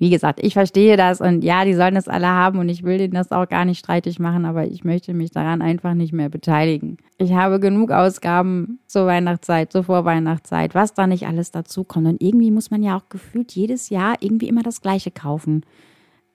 Wie 0.00 0.10
gesagt, 0.10 0.38
ich 0.40 0.52
verstehe 0.52 0.96
das 0.96 1.20
und 1.20 1.42
ja, 1.42 1.64
die 1.64 1.74
sollen 1.74 1.96
das 1.96 2.06
alle 2.06 2.28
haben 2.28 2.60
und 2.60 2.68
ich 2.68 2.84
will 2.84 2.98
denen 2.98 3.14
das 3.14 3.32
auch 3.32 3.48
gar 3.48 3.64
nicht 3.64 3.80
streitig 3.80 4.20
machen, 4.20 4.44
aber 4.44 4.64
ich 4.64 4.84
möchte 4.84 5.12
mich 5.12 5.32
daran 5.32 5.60
einfach 5.60 5.94
nicht 5.94 6.12
mehr 6.12 6.28
beteiligen. 6.28 6.98
Ich 7.18 7.32
habe 7.32 7.58
genug 7.58 7.90
Ausgaben 7.90 8.78
zur 8.86 9.06
Weihnachtszeit, 9.06 9.72
zur 9.72 9.82
Vorweihnachtszeit, 9.82 10.76
was 10.76 10.94
da 10.94 11.08
nicht 11.08 11.26
alles 11.26 11.50
dazu 11.50 11.82
kommt. 11.82 12.06
Und 12.06 12.22
irgendwie 12.22 12.52
muss 12.52 12.70
man 12.70 12.84
ja 12.84 12.96
auch 12.96 13.08
gefühlt 13.08 13.50
jedes 13.52 13.90
Jahr 13.90 14.14
irgendwie 14.20 14.46
immer 14.46 14.62
das 14.62 14.80
Gleiche 14.82 15.10
kaufen. 15.10 15.64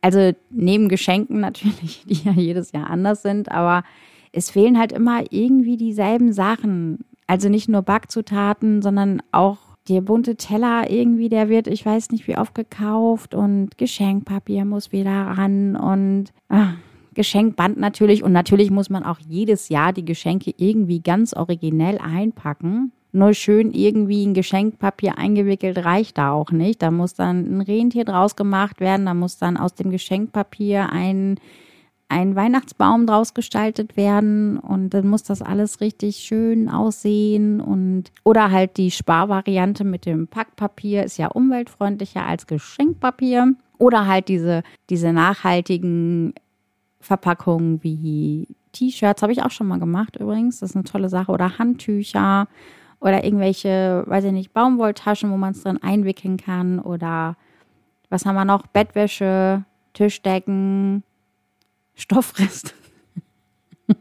Also 0.02 0.34
neben 0.50 0.90
Geschenken 0.90 1.40
natürlich, 1.40 2.04
die 2.06 2.22
ja 2.28 2.34
jedes 2.34 2.74
Jahr 2.74 2.90
anders 2.90 3.22
sind, 3.22 3.50
aber 3.50 3.84
es 4.34 4.52
fehlen 4.52 4.78
halt 4.78 4.92
immer 4.92 5.24
irgendwie 5.30 5.78
dieselben 5.78 6.34
Sachen. 6.34 7.06
Also 7.28 7.48
nicht 7.48 7.70
nur 7.70 7.82
Backzutaten, 7.82 8.82
sondern 8.82 9.22
auch 9.32 9.60
der 9.90 10.02
bunte 10.02 10.36
Teller 10.36 10.90
irgendwie, 10.90 11.30
der 11.30 11.50
wird, 11.50 11.68
ich 11.68 11.86
weiß 11.86 12.12
nicht 12.12 12.28
wie 12.28 12.38
oft 12.38 12.56
gekauft 12.56 13.36
und 13.36 13.78
Geschenkpapier 13.78 14.66
muss 14.66 14.92
wieder 14.92 15.12
ran 15.12 15.76
und 15.76 16.32
ach, 16.48 16.76
Geschenkband 17.14 17.78
natürlich. 17.78 18.24
Und 18.24 18.32
natürlich 18.32 18.72
muss 18.72 18.90
man 18.90 19.04
auch 19.04 19.20
jedes 19.20 19.70
Jahr 19.70 19.94
die 19.94 20.06
Geschenke 20.06 20.54
irgendwie 20.58 21.02
ganz 21.02 21.34
originell 21.34 21.98
einpacken. 21.98 22.92
Nur 23.12 23.34
schön 23.34 23.72
irgendwie 23.72 24.24
in 24.24 24.34
Geschenkpapier 24.34 25.18
eingewickelt 25.18 25.86
reicht 25.86 26.18
da 26.18 26.32
auch 26.32 26.52
nicht. 26.52 26.82
Da 26.82 26.90
muss 26.90 27.14
dann 27.14 27.58
ein 27.58 27.62
Rentier 27.62 28.06
draus 28.06 28.36
gemacht 28.36 28.80
werden. 28.80 29.06
Da 29.06 29.14
muss 29.14 29.38
dann 29.38 29.58
aus 29.58 29.76
dem 29.76 29.92
Geschenkpapier 29.92 30.90
ein 30.92 31.40
ein 32.10 32.36
Weihnachtsbaum 32.36 33.08
draus 33.08 33.34
gestaltet 33.34 33.98
werden 33.98 34.58
und 34.60 34.92
dann 34.92 35.08
muss 35.08 35.24
das 35.24 35.42
alles 35.42 35.82
richtig 35.82 36.18
schön 36.18 36.70
aussehen 36.70 37.60
und 37.60 38.12
oder 38.24 38.52
halt 38.52 38.78
die 38.78 38.92
Sparvariante 38.92 39.84
mit 39.84 40.06
dem 40.06 40.28
Packpapier 40.28 41.04
ist 41.04 41.18
ja 41.18 41.28
umweltfreundlicher 41.28 42.26
als 42.26 42.48
Geschenkpapier. 42.48 43.56
Oder 43.80 44.08
halt 44.08 44.28
diese 44.28 44.64
diese 44.90 45.12
nachhaltigen 45.12 46.34
Verpackungen 47.00 47.84
wie 47.84 48.48
T-Shirts 48.74 49.22
habe 49.22 49.34
ich 49.34 49.44
auch 49.44 49.52
schon 49.52 49.68
mal 49.68 49.80
gemacht 49.80 50.16
übrigens, 50.18 50.60
das 50.60 50.72
ist 50.72 50.76
eine 50.76 50.86
tolle 50.86 51.10
Sache. 51.10 51.32
Oder 51.32 51.58
Handtücher 51.58 52.48
oder 53.00 53.24
irgendwelche, 53.26 54.04
weiß 54.08 54.24
ich 54.26 54.32
nicht, 54.32 54.54
Baumwolltaschen, 54.54 55.30
wo 55.30 55.38
man 55.38 55.52
es 55.52 55.64
drin 55.64 55.82
einwickeln 55.82 56.38
kann. 56.38 56.80
Oder 56.80 57.36
was 58.10 58.26
haben 58.26 58.36
wir 58.36 58.46
noch? 58.46 58.66
Bettwäsche, 58.68 59.66
Tischdecken, 59.94 61.04
Stoffrest. 61.96 62.74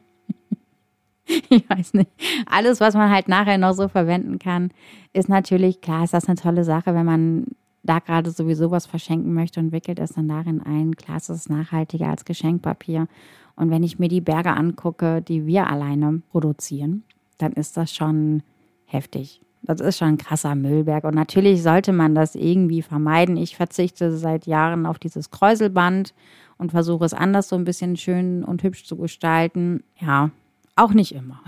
ich 1.26 1.68
weiß 1.68 1.94
nicht. 1.94 2.10
Alles, 2.46 2.80
was 2.80 2.94
man 2.94 3.10
halt 3.10 3.28
nachher 3.28 3.58
noch 3.58 3.74
so 3.74 3.88
verwenden 3.88 4.38
kann, 4.38 4.70
ist 5.12 5.28
natürlich 5.28 5.80
klar, 5.80 6.04
ist 6.04 6.14
das 6.14 6.26
eine 6.26 6.36
tolle 6.36 6.64
Sache, 6.64 6.94
wenn 6.94 7.06
man 7.06 7.46
da 7.82 7.98
gerade 7.98 8.30
sowieso 8.30 8.70
was 8.70 8.86
verschenken 8.86 9.34
möchte 9.34 9.60
und 9.60 9.72
wickelt 9.72 9.98
es 9.98 10.12
dann 10.12 10.28
darin 10.28 10.62
ein. 10.62 10.94
Klar, 10.94 11.16
ist 11.16 11.28
es 11.28 11.48
nachhaltiger 11.48 12.08
als 12.08 12.24
Geschenkpapier. 12.24 13.08
Und 13.56 13.70
wenn 13.70 13.82
ich 13.82 13.98
mir 13.98 14.08
die 14.08 14.20
Berge 14.20 14.52
angucke, 14.52 15.20
die 15.20 15.46
wir 15.46 15.66
alleine 15.66 16.22
produzieren, 16.30 17.04
dann 17.38 17.52
ist 17.52 17.76
das 17.76 17.92
schon 17.92 18.42
heftig. 18.84 19.40
Das 19.62 19.80
ist 19.80 19.98
schon 19.98 20.08
ein 20.08 20.18
krasser 20.18 20.54
Müllberg. 20.54 21.04
Und 21.04 21.14
natürlich 21.14 21.62
sollte 21.62 21.92
man 21.92 22.14
das 22.14 22.34
irgendwie 22.34 22.82
vermeiden. 22.82 23.36
Ich 23.36 23.56
verzichte 23.56 24.16
seit 24.16 24.46
Jahren 24.46 24.86
auf 24.86 24.98
dieses 24.98 25.30
Kräuselband 25.30 26.14
und 26.58 26.72
versuche 26.72 27.04
es 27.04 27.14
anders 27.14 27.48
so 27.48 27.56
ein 27.56 27.64
bisschen 27.64 27.96
schön 27.96 28.44
und 28.44 28.62
hübsch 28.62 28.84
zu 28.84 28.96
gestalten. 28.96 29.84
Ja, 30.00 30.30
auch 30.74 30.92
nicht 30.92 31.14
immer. 31.14 31.40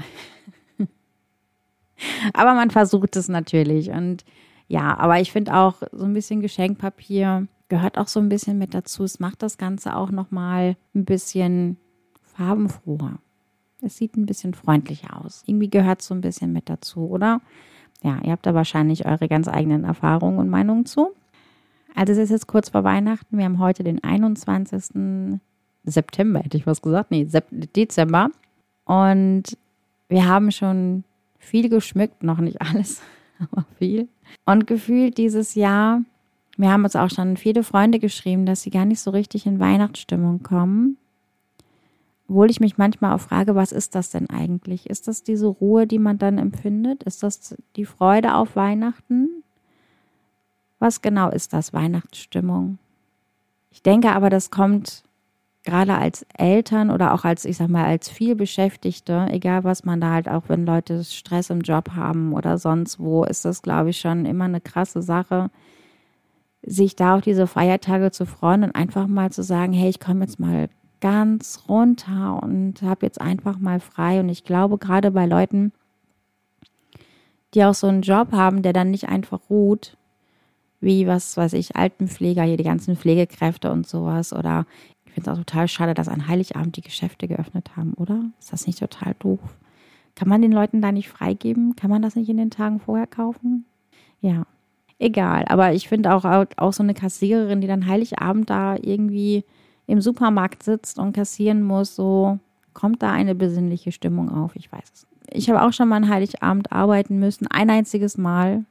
aber 2.33 2.54
man 2.54 2.71
versucht 2.71 3.16
es 3.16 3.28
natürlich. 3.28 3.90
Und 3.90 4.25
ja, 4.68 4.97
aber 4.97 5.21
ich 5.21 5.33
finde 5.33 5.54
auch 5.54 5.83
so 5.92 6.04
ein 6.04 6.14
bisschen 6.14 6.40
Geschenkpapier 6.40 7.49
gehört 7.68 7.99
auch 7.99 8.09
so 8.09 8.21
ein 8.21 8.28
bisschen 8.28 8.59
mit 8.59 8.75
dazu. 8.75 9.04
Es 9.04 9.21
macht 9.21 9.42
das 9.42 9.59
Ganze 9.59 9.97
auch 9.97 10.11
nochmal 10.11 10.76
ein 10.94 11.04
bisschen 11.04 11.78
farbenfroher. 12.23 13.18
Es 13.80 13.97
sieht 13.97 14.16
ein 14.16 14.26
bisschen 14.26 14.54
freundlicher 14.54 15.25
aus. 15.25 15.42
Irgendwie 15.47 15.71
gehört 15.71 16.00
es 16.00 16.06
so 16.06 16.14
ein 16.14 16.21
bisschen 16.21 16.52
mit 16.52 16.68
dazu, 16.71 17.09
oder? 17.09 17.40
Ja, 18.02 18.18
ihr 18.22 18.32
habt 18.32 18.46
da 18.46 18.54
wahrscheinlich 18.54 19.06
eure 19.06 19.28
ganz 19.28 19.48
eigenen 19.48 19.84
Erfahrungen 19.84 20.38
und 20.38 20.48
Meinungen 20.48 20.86
zu. 20.86 21.10
Also 21.94 22.12
es 22.12 22.18
ist 22.18 22.30
jetzt 22.30 22.46
kurz 22.46 22.70
vor 22.70 22.84
Weihnachten. 22.84 23.38
Wir 23.38 23.44
haben 23.44 23.58
heute 23.58 23.84
den 23.84 24.02
21. 24.02 25.40
September, 25.84 26.40
hätte 26.40 26.56
ich 26.56 26.66
was 26.66 26.82
gesagt. 26.82 27.10
Nee, 27.10 27.26
Dezember. 27.50 28.30
Und 28.84 29.56
wir 30.08 30.26
haben 30.26 30.50
schon 30.50 31.04
viel 31.38 31.68
geschmückt, 31.68 32.22
noch 32.22 32.38
nicht 32.38 32.60
alles, 32.60 33.00
aber 33.38 33.64
viel. 33.78 34.08
Und 34.44 34.66
gefühlt 34.66 35.18
dieses 35.18 35.54
Jahr, 35.54 36.00
wir 36.56 36.70
haben 36.70 36.84
uns 36.84 36.96
auch 36.96 37.10
schon 37.10 37.36
viele 37.36 37.62
Freunde 37.62 37.98
geschrieben, 37.98 38.46
dass 38.46 38.62
sie 38.62 38.70
gar 38.70 38.84
nicht 38.84 39.00
so 39.00 39.10
richtig 39.10 39.46
in 39.46 39.60
Weihnachtsstimmung 39.60 40.42
kommen. 40.42 40.98
Obwohl 42.28 42.50
ich 42.50 42.60
mich 42.60 42.78
manchmal 42.78 43.14
auch 43.14 43.20
frage, 43.20 43.54
was 43.54 43.72
ist 43.72 43.94
das 43.94 44.10
denn 44.10 44.30
eigentlich? 44.30 44.88
Ist 44.88 45.08
das 45.08 45.22
diese 45.22 45.46
Ruhe, 45.46 45.86
die 45.86 45.98
man 45.98 46.18
dann 46.18 46.38
empfindet? 46.38 47.02
Ist 47.02 47.22
das 47.22 47.54
die 47.76 47.84
Freude 47.84 48.34
auf 48.34 48.56
Weihnachten? 48.56 49.28
Was 50.78 51.02
genau 51.02 51.30
ist 51.30 51.52
das, 51.52 51.72
Weihnachtsstimmung? 51.72 52.78
Ich 53.70 53.82
denke 53.82 54.12
aber, 54.12 54.30
das 54.30 54.50
kommt 54.50 55.04
gerade 55.64 55.94
als 55.94 56.26
Eltern 56.36 56.90
oder 56.90 57.14
auch 57.14 57.24
als, 57.24 57.44
ich 57.44 57.56
sag 57.56 57.68
mal, 57.68 57.84
als 57.84 58.08
vielbeschäftigte, 58.08 59.26
egal 59.30 59.64
was 59.64 59.84
man 59.84 60.00
da 60.00 60.10
halt 60.12 60.28
auch, 60.28 60.44
wenn 60.48 60.66
Leute 60.66 61.02
Stress 61.04 61.50
im 61.50 61.60
Job 61.60 61.92
haben 61.92 62.34
oder 62.34 62.58
sonst 62.58 63.00
wo, 63.00 63.24
ist 63.24 63.44
das, 63.44 63.62
glaube 63.62 63.90
ich, 63.90 63.98
schon 63.98 64.26
immer 64.26 64.44
eine 64.44 64.60
krasse 64.60 65.02
Sache, 65.02 65.50
sich 66.62 66.96
da 66.96 67.16
auf 67.16 67.22
diese 67.22 67.46
Feiertage 67.46 68.10
zu 68.10 68.26
freuen 68.26 68.62
und 68.64 68.74
einfach 68.74 69.06
mal 69.06 69.32
zu 69.32 69.42
sagen, 69.42 69.72
hey, 69.72 69.88
ich 69.88 70.00
komme 70.00 70.20
jetzt 70.20 70.38
mal 70.38 70.68
ganz 71.04 71.64
runter 71.68 72.42
und 72.42 72.80
habe 72.80 73.04
jetzt 73.04 73.20
einfach 73.20 73.58
mal 73.58 73.78
frei. 73.78 74.20
Und 74.20 74.30
ich 74.30 74.42
glaube, 74.42 74.78
gerade 74.78 75.11
bei 75.11 75.26
Leuten, 75.26 75.70
die 77.52 77.62
auch 77.62 77.75
so 77.75 77.88
einen 77.88 78.00
Job 78.00 78.32
haben, 78.32 78.62
der 78.62 78.73
dann 78.73 78.90
nicht 78.90 79.06
einfach 79.11 79.50
ruht, 79.50 79.99
wie, 80.80 81.06
was 81.06 81.37
weiß 81.37 81.52
ich, 81.52 81.76
Altenpfleger, 81.76 82.44
hier 82.44 82.56
die 82.56 82.64
ganzen 82.64 82.96
Pflegekräfte 82.96 83.70
und 83.70 83.87
sowas. 83.87 84.32
Oder 84.32 84.64
ich 85.04 85.12
finde 85.12 85.30
es 85.30 85.37
auch 85.37 85.40
total 85.40 85.68
schade, 85.68 85.92
dass 85.92 86.08
an 86.08 86.26
Heiligabend 86.26 86.78
die 86.78 86.80
Geschäfte 86.80 87.28
geöffnet 87.28 87.76
haben, 87.76 87.92
oder? 87.92 88.25
Ist 88.40 88.54
das 88.54 88.66
nicht 88.66 88.78
total 88.78 89.14
doof? 89.18 89.40
Kann 90.14 90.30
man 90.30 90.40
den 90.40 90.52
Leuten 90.52 90.80
da 90.80 90.90
nicht 90.90 91.11
freigeben? 91.11 91.76
Kann 91.76 91.90
man 91.90 92.00
das 92.00 92.16
nicht 92.16 92.30
in 92.30 92.38
den 92.38 92.50
Tagen 92.50 92.80
vorher 92.80 93.06
kaufen? 93.06 93.66
Ja, 94.23 94.46
egal. 94.99 95.44
Aber 95.49 95.75
ich 95.75 95.87
finde 95.87 96.14
auch, 96.14 96.25
auch 96.56 96.73
so 96.73 96.82
eine 96.82 96.94
Kassiererin, 96.94 97.61
die 97.61 97.66
dann 97.66 97.87
Heiligabend 97.87 98.49
da 98.49 98.76
irgendwie 98.80 99.44
im 99.86 100.00
Supermarkt 100.00 100.62
sitzt 100.62 100.98
und 100.98 101.14
kassieren 101.14 101.62
muss, 101.62 101.94
so 101.94 102.38
kommt 102.72 103.02
da 103.02 103.12
eine 103.12 103.34
besinnliche 103.34 103.92
Stimmung 103.92 104.30
auf. 104.30 104.56
Ich 104.56 104.72
weiß 104.72 104.90
es. 104.92 105.06
Ich 105.30 105.48
habe 105.48 105.62
auch 105.62 105.72
schon 105.72 105.88
mal 105.88 105.96
an 105.96 106.08
Heiligabend 106.08 106.72
arbeiten 106.72 107.18
müssen, 107.18 107.46
ein 107.46 107.70
einziges 107.70 108.18
Mal 108.18 108.64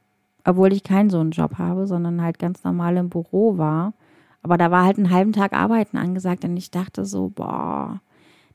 obwohl 0.44 0.74
ich 0.74 0.84
keinen 0.84 1.10
so 1.10 1.20
einen 1.20 1.32
Job 1.32 1.58
habe, 1.58 1.88
sondern 1.88 2.22
halt 2.22 2.40
ganz 2.40 2.64
normal 2.64 2.98
im 2.98 3.10
Büro 3.10 3.58
war. 3.58 3.94
Aber 4.42 4.58
da 4.58 4.72
war 4.72 4.84
halt 4.84 4.98
einen 4.98 5.12
halben 5.12 5.32
Tag 5.32 5.54
Arbeiten 5.54 5.98
angesagt 5.98 6.44
und 6.44 6.58
ich 6.58 6.70
dachte 6.70 7.06
so, 7.06 7.30
boah, 7.30 8.02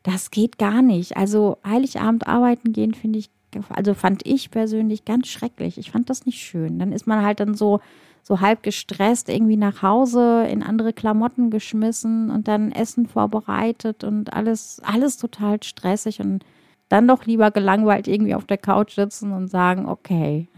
das 0.02 0.30
geht 0.30 0.58
gar 0.58 0.82
nicht. 0.82 1.16
Also 1.16 1.58
Heiligabend 1.66 2.26
arbeiten 2.26 2.72
gehen 2.72 2.94
finde 2.94 3.18
ich, 3.20 3.30
also 3.70 3.94
fand 3.94 4.26
ich 4.26 4.50
persönlich 4.50 5.04
ganz 5.04 5.28
schrecklich. 5.28 5.78
Ich 5.78 5.90
fand 5.90 6.10
das 6.10 6.26
nicht 6.26 6.40
schön. 6.40 6.78
Dann 6.78 6.92
ist 6.92 7.06
man 7.06 7.24
halt 7.24 7.40
dann 7.40 7.54
so, 7.54 7.80
so 8.22 8.40
halb 8.40 8.62
gestresst 8.62 9.28
irgendwie 9.28 9.56
nach 9.56 9.82
Hause, 9.82 10.46
in 10.50 10.62
andere 10.62 10.92
Klamotten 10.92 11.50
geschmissen 11.50 12.30
und 12.30 12.48
dann 12.48 12.72
Essen 12.72 13.06
vorbereitet 13.06 14.04
und 14.04 14.32
alles, 14.32 14.80
alles 14.84 15.16
total 15.16 15.62
stressig 15.62 16.20
und 16.20 16.44
dann 16.88 17.08
doch 17.08 17.26
lieber 17.26 17.50
gelangweilt 17.50 18.08
irgendwie 18.08 18.34
auf 18.34 18.44
der 18.44 18.58
Couch 18.58 18.94
sitzen 18.94 19.32
und 19.32 19.48
sagen, 19.48 19.86
okay, 19.86 20.48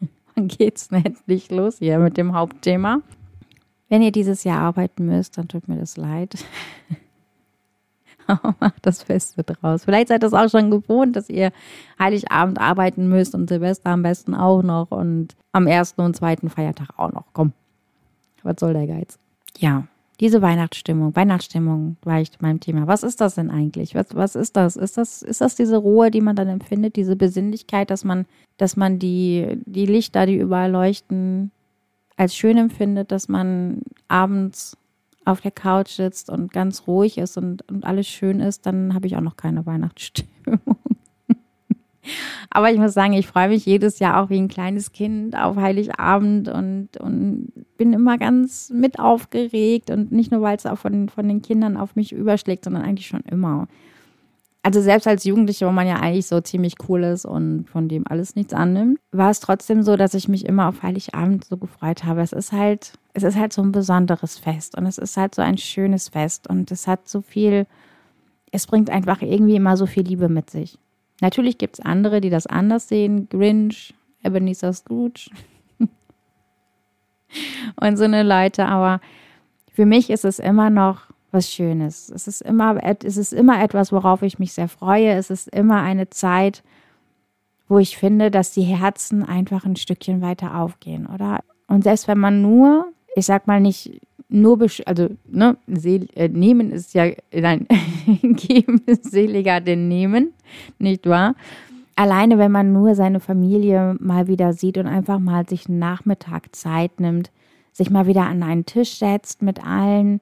dann 0.34 0.48
geht's 0.48 0.88
endlich 0.90 1.50
los 1.50 1.78
hier 1.78 1.98
mit 1.98 2.16
dem 2.16 2.34
Hauptthema. 2.34 3.02
Wenn 3.88 4.02
ihr 4.02 4.12
dieses 4.12 4.44
Jahr 4.44 4.60
arbeiten 4.60 5.06
müsst, 5.06 5.38
dann 5.38 5.48
tut 5.48 5.66
mir 5.66 5.76
das 5.76 5.96
leid. 5.96 6.44
Macht 8.60 8.84
das 8.86 9.04
Beste 9.04 9.42
draus. 9.42 9.84
Vielleicht 9.84 10.08
seid 10.08 10.22
ihr 10.22 10.26
es 10.26 10.34
auch 10.34 10.48
schon 10.48 10.70
gewohnt, 10.70 11.16
dass 11.16 11.28
ihr 11.28 11.52
Heiligabend 11.98 12.60
arbeiten 12.60 13.08
müsst 13.08 13.34
und 13.34 13.48
Silvester 13.48 13.90
am 13.90 14.02
besten 14.02 14.34
auch 14.34 14.62
noch 14.62 14.90
und 14.90 15.34
am 15.52 15.66
ersten 15.66 16.02
und 16.02 16.14
zweiten 16.14 16.50
Feiertag 16.50 16.90
auch 16.96 17.12
noch. 17.12 17.24
Komm, 17.32 17.52
was 18.42 18.56
soll 18.60 18.74
der 18.74 18.86
Geiz? 18.86 19.18
Ja, 19.58 19.84
diese 20.20 20.42
Weihnachtsstimmung, 20.42 21.14
Weihnachtsstimmung 21.14 21.96
war 22.02 22.20
ich 22.20 22.30
mein 22.40 22.58
Thema. 22.58 22.86
Was 22.86 23.02
ist 23.02 23.20
das 23.20 23.36
denn 23.36 23.50
eigentlich? 23.50 23.94
Was, 23.94 24.14
was 24.14 24.34
ist 24.34 24.56
das? 24.56 24.76
Ist 24.76 24.98
das, 24.98 25.22
ist 25.22 25.40
das 25.40 25.54
diese 25.54 25.76
Ruhe, 25.76 26.10
die 26.10 26.20
man 26.20 26.34
dann 26.34 26.48
empfindet, 26.48 26.96
diese 26.96 27.14
Besinnlichkeit, 27.14 27.90
dass 27.90 28.04
man, 28.04 28.26
dass 28.56 28.76
man 28.76 28.98
die, 28.98 29.58
die 29.64 29.86
Lichter, 29.86 30.26
die 30.26 30.36
überall 30.36 30.72
leuchten, 30.72 31.52
als 32.16 32.34
schön 32.34 32.58
empfindet, 32.58 33.12
dass 33.12 33.28
man 33.28 33.82
abends 34.08 34.76
auf 35.28 35.40
der 35.42 35.50
Couch 35.50 35.90
sitzt 35.90 36.30
und 36.30 36.52
ganz 36.52 36.86
ruhig 36.86 37.18
ist 37.18 37.36
und, 37.36 37.68
und 37.70 37.84
alles 37.84 38.06
schön 38.06 38.40
ist, 38.40 38.64
dann 38.64 38.94
habe 38.94 39.06
ich 39.06 39.16
auch 39.16 39.20
noch 39.20 39.36
keine 39.36 39.66
Weihnachtsstimmung. 39.66 40.60
Aber 42.50 42.72
ich 42.72 42.78
muss 42.78 42.94
sagen, 42.94 43.12
ich 43.12 43.26
freue 43.26 43.48
mich 43.48 43.66
jedes 43.66 43.98
Jahr 43.98 44.22
auch 44.22 44.30
wie 44.30 44.38
ein 44.38 44.48
kleines 44.48 44.92
Kind 44.92 45.36
auf 45.36 45.56
Heiligabend 45.56 46.48
und, 46.48 46.96
und 46.96 47.52
bin 47.76 47.92
immer 47.92 48.16
ganz 48.16 48.70
mit 48.70 48.98
aufgeregt 48.98 49.90
und 49.90 50.10
nicht 50.10 50.32
nur, 50.32 50.40
weil 50.40 50.56
es 50.56 50.64
auch 50.64 50.78
von, 50.78 51.10
von 51.10 51.28
den 51.28 51.42
Kindern 51.42 51.76
auf 51.76 51.94
mich 51.94 52.12
überschlägt, 52.12 52.64
sondern 52.64 52.82
eigentlich 52.82 53.08
schon 53.08 53.20
immer 53.20 53.68
also 54.68 54.82
selbst 54.82 55.08
als 55.08 55.24
Jugendliche, 55.24 55.66
wo 55.66 55.70
man 55.70 55.86
ja 55.86 55.94
eigentlich 55.94 56.26
so 56.26 56.42
ziemlich 56.42 56.74
cool 56.90 57.02
ist 57.02 57.24
und 57.24 57.64
von 57.70 57.88
dem 57.88 58.06
alles 58.06 58.36
nichts 58.36 58.52
annimmt, 58.52 58.98
war 59.12 59.30
es 59.30 59.40
trotzdem 59.40 59.82
so, 59.82 59.96
dass 59.96 60.12
ich 60.12 60.28
mich 60.28 60.44
immer 60.44 60.68
auf 60.68 60.82
Heiligabend 60.82 61.46
so 61.46 61.56
gefreut 61.56 62.04
habe. 62.04 62.20
Es 62.20 62.34
ist 62.34 62.52
halt, 62.52 62.92
es 63.14 63.22
ist 63.22 63.38
halt 63.38 63.54
so 63.54 63.62
ein 63.62 63.72
besonderes 63.72 64.36
Fest 64.36 64.76
und 64.76 64.84
es 64.84 64.98
ist 64.98 65.16
halt 65.16 65.34
so 65.34 65.40
ein 65.40 65.56
schönes 65.56 66.10
Fest 66.10 66.50
und 66.50 66.70
es 66.70 66.86
hat 66.86 67.08
so 67.08 67.22
viel, 67.22 67.66
es 68.52 68.66
bringt 68.66 68.90
einfach 68.90 69.22
irgendwie 69.22 69.56
immer 69.56 69.78
so 69.78 69.86
viel 69.86 70.02
Liebe 70.02 70.28
mit 70.28 70.50
sich. 70.50 70.78
Natürlich 71.22 71.56
gibt 71.56 71.78
es 71.78 71.84
andere, 71.86 72.20
die 72.20 72.28
das 72.28 72.46
anders 72.46 72.88
sehen. 72.88 73.26
Grinch, 73.30 73.94
Ebenezer 74.22 74.74
Scrooge 74.74 75.30
und 77.80 77.96
so 77.96 78.04
eine 78.04 78.22
Leute, 78.22 78.66
aber 78.66 79.00
für 79.72 79.86
mich 79.86 80.10
ist 80.10 80.26
es 80.26 80.38
immer 80.38 80.68
noch 80.68 81.07
was 81.30 81.50
Schönes. 81.50 82.10
Es 82.10 82.26
ist 82.26 82.42
immer, 82.42 82.78
es 83.04 83.16
ist 83.16 83.32
immer 83.32 83.62
etwas, 83.62 83.92
worauf 83.92 84.22
ich 84.22 84.38
mich 84.38 84.52
sehr 84.52 84.68
freue. 84.68 85.12
Es 85.12 85.30
ist 85.30 85.48
immer 85.48 85.82
eine 85.82 86.08
Zeit, 86.10 86.62
wo 87.68 87.78
ich 87.78 87.98
finde, 87.98 88.30
dass 88.30 88.52
die 88.52 88.62
Herzen 88.62 89.22
einfach 89.22 89.64
ein 89.64 89.76
Stückchen 89.76 90.22
weiter 90.22 90.56
aufgehen, 90.56 91.06
oder? 91.06 91.40
Und 91.66 91.84
selbst 91.84 92.08
wenn 92.08 92.18
man 92.18 92.40
nur, 92.40 92.86
ich 93.14 93.26
sag 93.26 93.46
mal 93.46 93.60
nicht 93.60 94.00
nur, 94.30 94.58
also 94.86 95.08
ne, 95.26 95.56
äh, 96.14 96.28
nehmen 96.28 96.70
ist 96.70 96.94
ja, 96.94 97.10
nein, 97.32 97.66
geben 98.22 98.82
ist 98.86 99.10
seliger 99.10 99.60
denn 99.60 99.88
nehmen, 99.88 100.32
nicht 100.78 101.06
wahr? 101.06 101.34
Alleine, 101.96 102.38
wenn 102.38 102.52
man 102.52 102.72
nur 102.72 102.94
seine 102.94 103.20
Familie 103.20 103.96
mal 103.98 104.28
wieder 104.28 104.52
sieht 104.52 104.78
und 104.78 104.86
einfach 104.86 105.18
mal 105.18 105.48
sich 105.48 105.68
einen 105.68 105.80
Nachmittag 105.80 106.54
Zeit 106.54 107.00
nimmt, 107.00 107.32
sich 107.72 107.90
mal 107.90 108.06
wieder 108.06 108.26
an 108.26 108.42
einen 108.42 108.66
Tisch 108.66 108.98
setzt 108.98 109.42
mit 109.42 109.64
allen, 109.64 110.20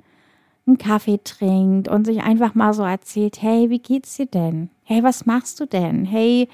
einen 0.67 0.79
Kaffee 0.79 1.21
trinkt 1.23 1.89
und 1.89 2.07
sich 2.07 2.23
einfach 2.23 2.55
mal 2.55 2.75
so 2.75 2.83
erzählt, 2.83 3.41
hey, 3.41 3.71
wie 3.71 3.79
geht's 3.79 4.17
dir 4.17 4.27
denn? 4.27 4.71
Hey, 4.83 5.03
was 5.03 5.27
machst 5.27 5.61
du 5.61 5.67
denn? 5.67 6.05
Hey, 6.05 6.49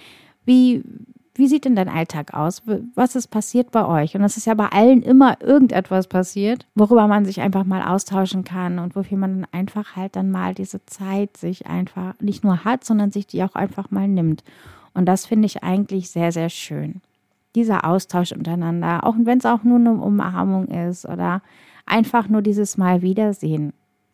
wie, 0.44 0.82
wie 1.34 1.48
sieht 1.48 1.64
denn 1.64 1.76
dein 1.76 1.88
Alltag 1.88 2.34
aus? 2.34 2.62
Was 2.94 3.16
ist 3.16 3.28
passiert 3.28 3.70
bei 3.70 3.86
euch? 3.86 4.14
Und 4.14 4.22
es 4.22 4.36
ist 4.36 4.46
ja 4.46 4.54
bei 4.54 4.66
allen 4.66 5.02
immer 5.02 5.40
irgendetwas 5.40 6.08
passiert, 6.08 6.66
worüber 6.74 7.06
man 7.06 7.24
sich 7.24 7.40
einfach 7.40 7.64
mal 7.64 7.82
austauschen 7.82 8.44
kann 8.44 8.78
und 8.78 8.94
wofür 8.94 9.16
man 9.16 9.40
dann 9.40 9.50
einfach 9.50 9.96
halt 9.96 10.14
dann 10.16 10.30
mal 10.30 10.54
diese 10.54 10.84
Zeit 10.84 11.36
sich 11.36 11.66
einfach 11.66 12.14
nicht 12.20 12.44
nur 12.44 12.64
hat, 12.64 12.84
sondern 12.84 13.10
sich 13.10 13.26
die 13.26 13.42
auch 13.42 13.54
einfach 13.54 13.90
mal 13.90 14.08
nimmt. 14.08 14.44
Und 14.92 15.06
das 15.06 15.24
finde 15.24 15.46
ich 15.46 15.62
eigentlich 15.62 16.10
sehr, 16.10 16.32
sehr 16.32 16.50
schön. 16.50 17.00
Dieser 17.54 17.86
Austausch 17.86 18.32
untereinander, 18.32 19.06
auch 19.06 19.14
wenn 19.18 19.38
es 19.38 19.46
auch 19.46 19.62
nur 19.62 19.78
eine 19.78 19.92
Umarmung 19.92 20.68
ist 20.68 21.06
oder 21.06 21.42
einfach 21.86 22.28
nur 22.28 22.42
dieses 22.42 22.76
Mal 22.76 23.00
Wiedersehen 23.00 23.72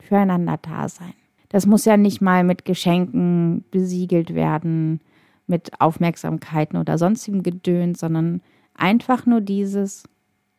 füreinander 0.08 0.58
da 0.60 0.88
sein. 0.88 1.14
Das 1.48 1.66
muss 1.66 1.84
ja 1.84 1.96
nicht 1.96 2.20
mal 2.20 2.44
mit 2.44 2.64
Geschenken 2.64 3.64
besiegelt 3.70 4.34
werden, 4.34 5.00
mit 5.46 5.80
Aufmerksamkeiten 5.80 6.76
oder 6.78 6.98
sonstigem 6.98 7.42
Gedöns, 7.42 8.00
sondern 8.00 8.42
einfach 8.74 9.26
nur 9.26 9.40
dieses, 9.40 10.04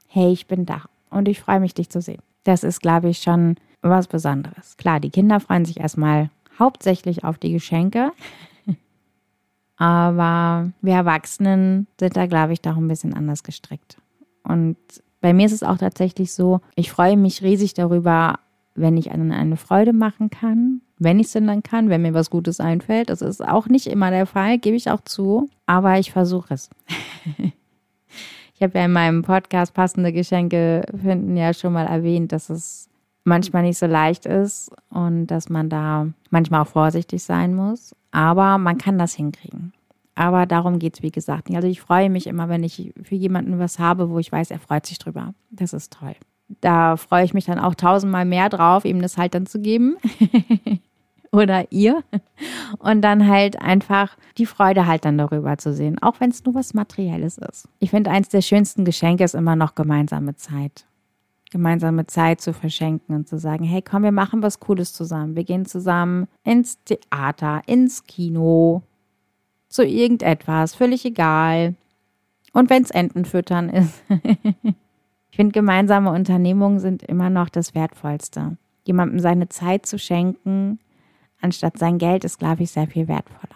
hey, 0.08 0.32
ich 0.32 0.48
bin 0.48 0.66
da 0.66 0.84
und 1.10 1.28
ich 1.28 1.40
freue 1.40 1.60
mich, 1.60 1.74
dich 1.74 1.90
zu 1.90 2.02
sehen. 2.02 2.22
Das 2.44 2.64
ist, 2.64 2.82
glaube 2.82 3.10
ich, 3.10 3.20
schon 3.20 3.56
was 3.82 4.08
Besonderes. 4.08 4.78
Klar, 4.78 5.00
die 5.00 5.12
Kinder 5.12 5.40
freuen 5.40 5.66
sich 5.66 5.80
erstmal 5.80 6.30
hauptsächlich 6.58 7.24
auf 7.24 7.38
die 7.38 7.52
Geschenke, 7.52 8.12
aber 9.78 10.72
wir 10.82 10.94
Erwachsenen 10.94 11.88
sind 12.00 12.18
da, 12.18 12.26
glaube 12.26 12.54
ich, 12.54 12.62
doch 12.62 12.78
ein 12.78 12.88
bisschen 12.88 13.14
anders 13.14 13.44
gestrickt. 13.44 13.98
Und 14.44 14.78
bei 15.22 15.34
mir 15.34 15.46
ist 15.46 15.52
es 15.52 15.64
auch 15.64 15.78
tatsächlich 15.78 16.34
so, 16.34 16.62
ich 16.76 16.92
freue 16.92 17.18
mich 17.18 17.44
riesig 17.44 17.74
darüber, 17.74 18.40
wenn 18.76 18.98
ich 18.98 19.12
einen 19.12 19.32
eine 19.32 19.58
Freude 19.58 19.94
machen 19.94 20.30
kann, 20.30 20.82
wenn 20.98 21.20
ich 21.20 21.28
es 21.28 21.34
dann 21.34 21.64
kann, 21.64 21.90
wenn 21.90 22.02
mir 22.02 22.14
was 22.14 22.30
Gutes 22.30 22.60
einfällt. 22.60 23.10
Das 23.10 23.22
ist 23.22 23.46
auch 23.46 23.68
nicht 23.68 23.88
immer 23.88 24.12
der 24.12 24.26
Fall, 24.26 24.58
gebe 24.58 24.76
ich 24.76 24.90
auch 24.90 25.02
zu, 25.02 25.50
aber 25.66 25.98
ich 25.98 26.12
versuche 26.12 26.54
es. 26.54 26.70
ich 28.56 28.62
habe 28.62 28.78
ja 28.78 28.86
in 28.86 28.92
meinem 28.92 29.22
Podcast 29.22 29.74
passende 29.74 30.12
Geschenke 30.12 30.84
finden 31.02 31.38
ja 31.38 31.54
schon 31.54 31.74
mal 31.74 31.86
erwähnt, 31.86 32.32
dass 32.32 32.50
es 32.50 32.90
manchmal 33.24 33.64
nicht 33.64 33.78
so 33.78 33.86
leicht 33.86 34.26
ist 34.26 34.72
und 34.90 35.28
dass 35.28 35.50
man 35.50 35.70
da 35.70 36.08
manchmal 36.30 36.62
auch 36.62 36.68
vorsichtig 36.68 37.24
sein 37.24 37.54
muss, 37.54 37.96
aber 38.12 38.58
man 38.58 38.78
kann 38.78 38.98
das 38.98 39.14
hinkriegen. 39.14 39.74
Aber 40.16 40.46
darum 40.46 40.80
geht 40.80 40.96
es, 40.98 41.02
wie 41.02 41.12
gesagt, 41.12 41.48
nicht. 41.48 41.56
Also 41.56 41.70
ich 41.70 41.80
freue 41.80 42.10
mich 42.10 42.28
immer, 42.28 42.50
wenn 42.50 42.64
ich 42.64 42.94
für 43.04 43.16
jemanden 43.16 43.58
was 43.58 43.80
habe, 43.80 44.10
wo 44.10 44.20
ich 44.20 44.32
weiß, 44.32 44.52
er 44.52 44.60
freut 44.60 44.86
sich 44.86 45.00
drüber. 45.00 45.34
Das 45.50 45.72
ist 45.72 45.94
toll 45.94 46.16
da 46.62 46.98
freue 46.98 47.26
ich 47.26 47.34
mich 47.34 47.46
dann 47.46 47.60
auch 47.60 47.76
tausendmal 47.76 48.26
mehr 48.26 48.50
drauf, 48.50 48.86
ihm 48.86 49.02
das 49.02 49.18
halt 49.18 49.34
dann 49.34 49.46
zu 49.46 49.60
geben. 49.60 49.98
Oder 51.32 51.72
ihr. 51.72 52.04
Und 52.80 53.02
dann 53.02 53.28
halt 53.28 53.62
einfach 53.62 54.18
die 54.38 54.48
Freude 54.48 54.88
halt 54.88 55.06
dann 55.06 55.18
darüber 55.18 55.60
zu 55.60 55.74
sehen, 55.74 56.02
auch 56.02 56.20
wenn 56.20 56.32
es 56.32 56.44
nur 56.44 56.56
was 56.56 56.74
Materielles 56.74 57.38
ist. 57.38 57.68
Ich 57.80 57.92
finde, 57.92 58.10
eins 58.10 58.30
der 58.30 58.42
schönsten 58.42 58.84
Geschenke 58.84 59.24
ist 59.24 59.36
immer 59.36 59.56
noch 59.56 59.76
gemeinsame 59.76 60.36
Zeit. 60.36 60.86
Gemeinsame 61.52 62.08
Zeit 62.08 62.42
zu 62.42 62.54
verschenken 62.54 63.16
und 63.16 63.28
zu 63.28 63.38
sagen, 63.38 63.64
hey, 63.64 63.82
komm, 63.84 64.04
wir 64.04 64.12
machen 64.12 64.42
was 64.42 64.60
Cooles 64.60 64.94
zusammen. 64.94 65.36
Wir 65.36 65.44
gehen 65.44 65.66
zusammen 65.66 66.28
ins 66.44 66.80
Theater, 66.84 67.62
ins 67.68 68.06
Kino, 68.06 68.82
zu 69.68 69.84
irgendetwas, 69.84 70.76
völlig 70.76 71.06
egal. 71.06 71.76
Und 72.54 72.72
wenn 72.72 72.84
es 72.84 72.92
Entenfüttern 72.92 73.70
ist. 73.70 74.04
finde, 75.40 75.54
gemeinsame 75.54 76.12
Unternehmungen 76.12 76.80
sind 76.80 77.02
immer 77.04 77.30
noch 77.30 77.48
das 77.48 77.74
Wertvollste. 77.74 78.58
Jemandem 78.84 79.20
seine 79.20 79.48
Zeit 79.48 79.86
zu 79.86 79.98
schenken, 79.98 80.80
anstatt 81.40 81.78
sein 81.78 81.98
Geld, 81.98 82.26
ist, 82.26 82.40
glaube 82.40 82.64
ich, 82.64 82.72
sehr 82.72 82.88
viel 82.88 83.08
wertvoller. 83.08 83.56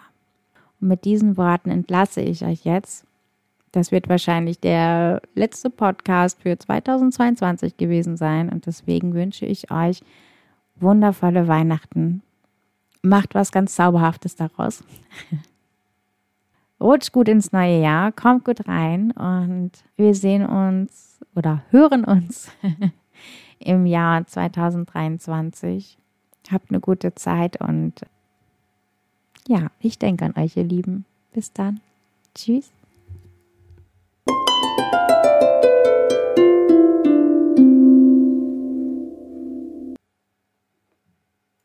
Und 0.80 0.88
mit 0.88 1.04
diesen 1.04 1.36
Worten 1.36 1.68
entlasse 1.68 2.22
ich 2.22 2.42
euch 2.42 2.64
jetzt. 2.64 3.04
Das 3.70 3.92
wird 3.92 4.08
wahrscheinlich 4.08 4.60
der 4.60 5.20
letzte 5.34 5.68
Podcast 5.68 6.40
für 6.40 6.58
2022 6.58 7.76
gewesen 7.76 8.16
sein 8.16 8.48
und 8.48 8.64
deswegen 8.64 9.12
wünsche 9.12 9.44
ich 9.44 9.70
euch 9.70 10.00
wundervolle 10.76 11.48
Weihnachten. 11.48 12.22
Macht 13.02 13.34
was 13.34 13.52
ganz 13.52 13.74
Zauberhaftes 13.74 14.36
daraus. 14.36 14.82
Rutscht 16.80 17.12
gut 17.12 17.28
ins 17.28 17.52
neue 17.52 17.82
Jahr, 17.82 18.10
kommt 18.10 18.46
gut 18.46 18.66
rein 18.66 19.10
und 19.10 19.72
wir 19.98 20.14
sehen 20.14 20.46
uns 20.46 21.13
oder 21.34 21.62
hören 21.70 22.04
uns 22.04 22.50
im 23.58 23.86
Jahr 23.86 24.26
2023. 24.26 25.98
Habt 26.50 26.70
eine 26.70 26.80
gute 26.80 27.14
Zeit 27.14 27.60
und 27.60 28.02
ja, 29.46 29.70
ich 29.80 29.98
denke 29.98 30.24
an 30.24 30.34
euch, 30.36 30.56
ihr 30.56 30.64
Lieben. 30.64 31.04
Bis 31.32 31.52
dann. 31.52 31.80
Tschüss. 32.34 32.72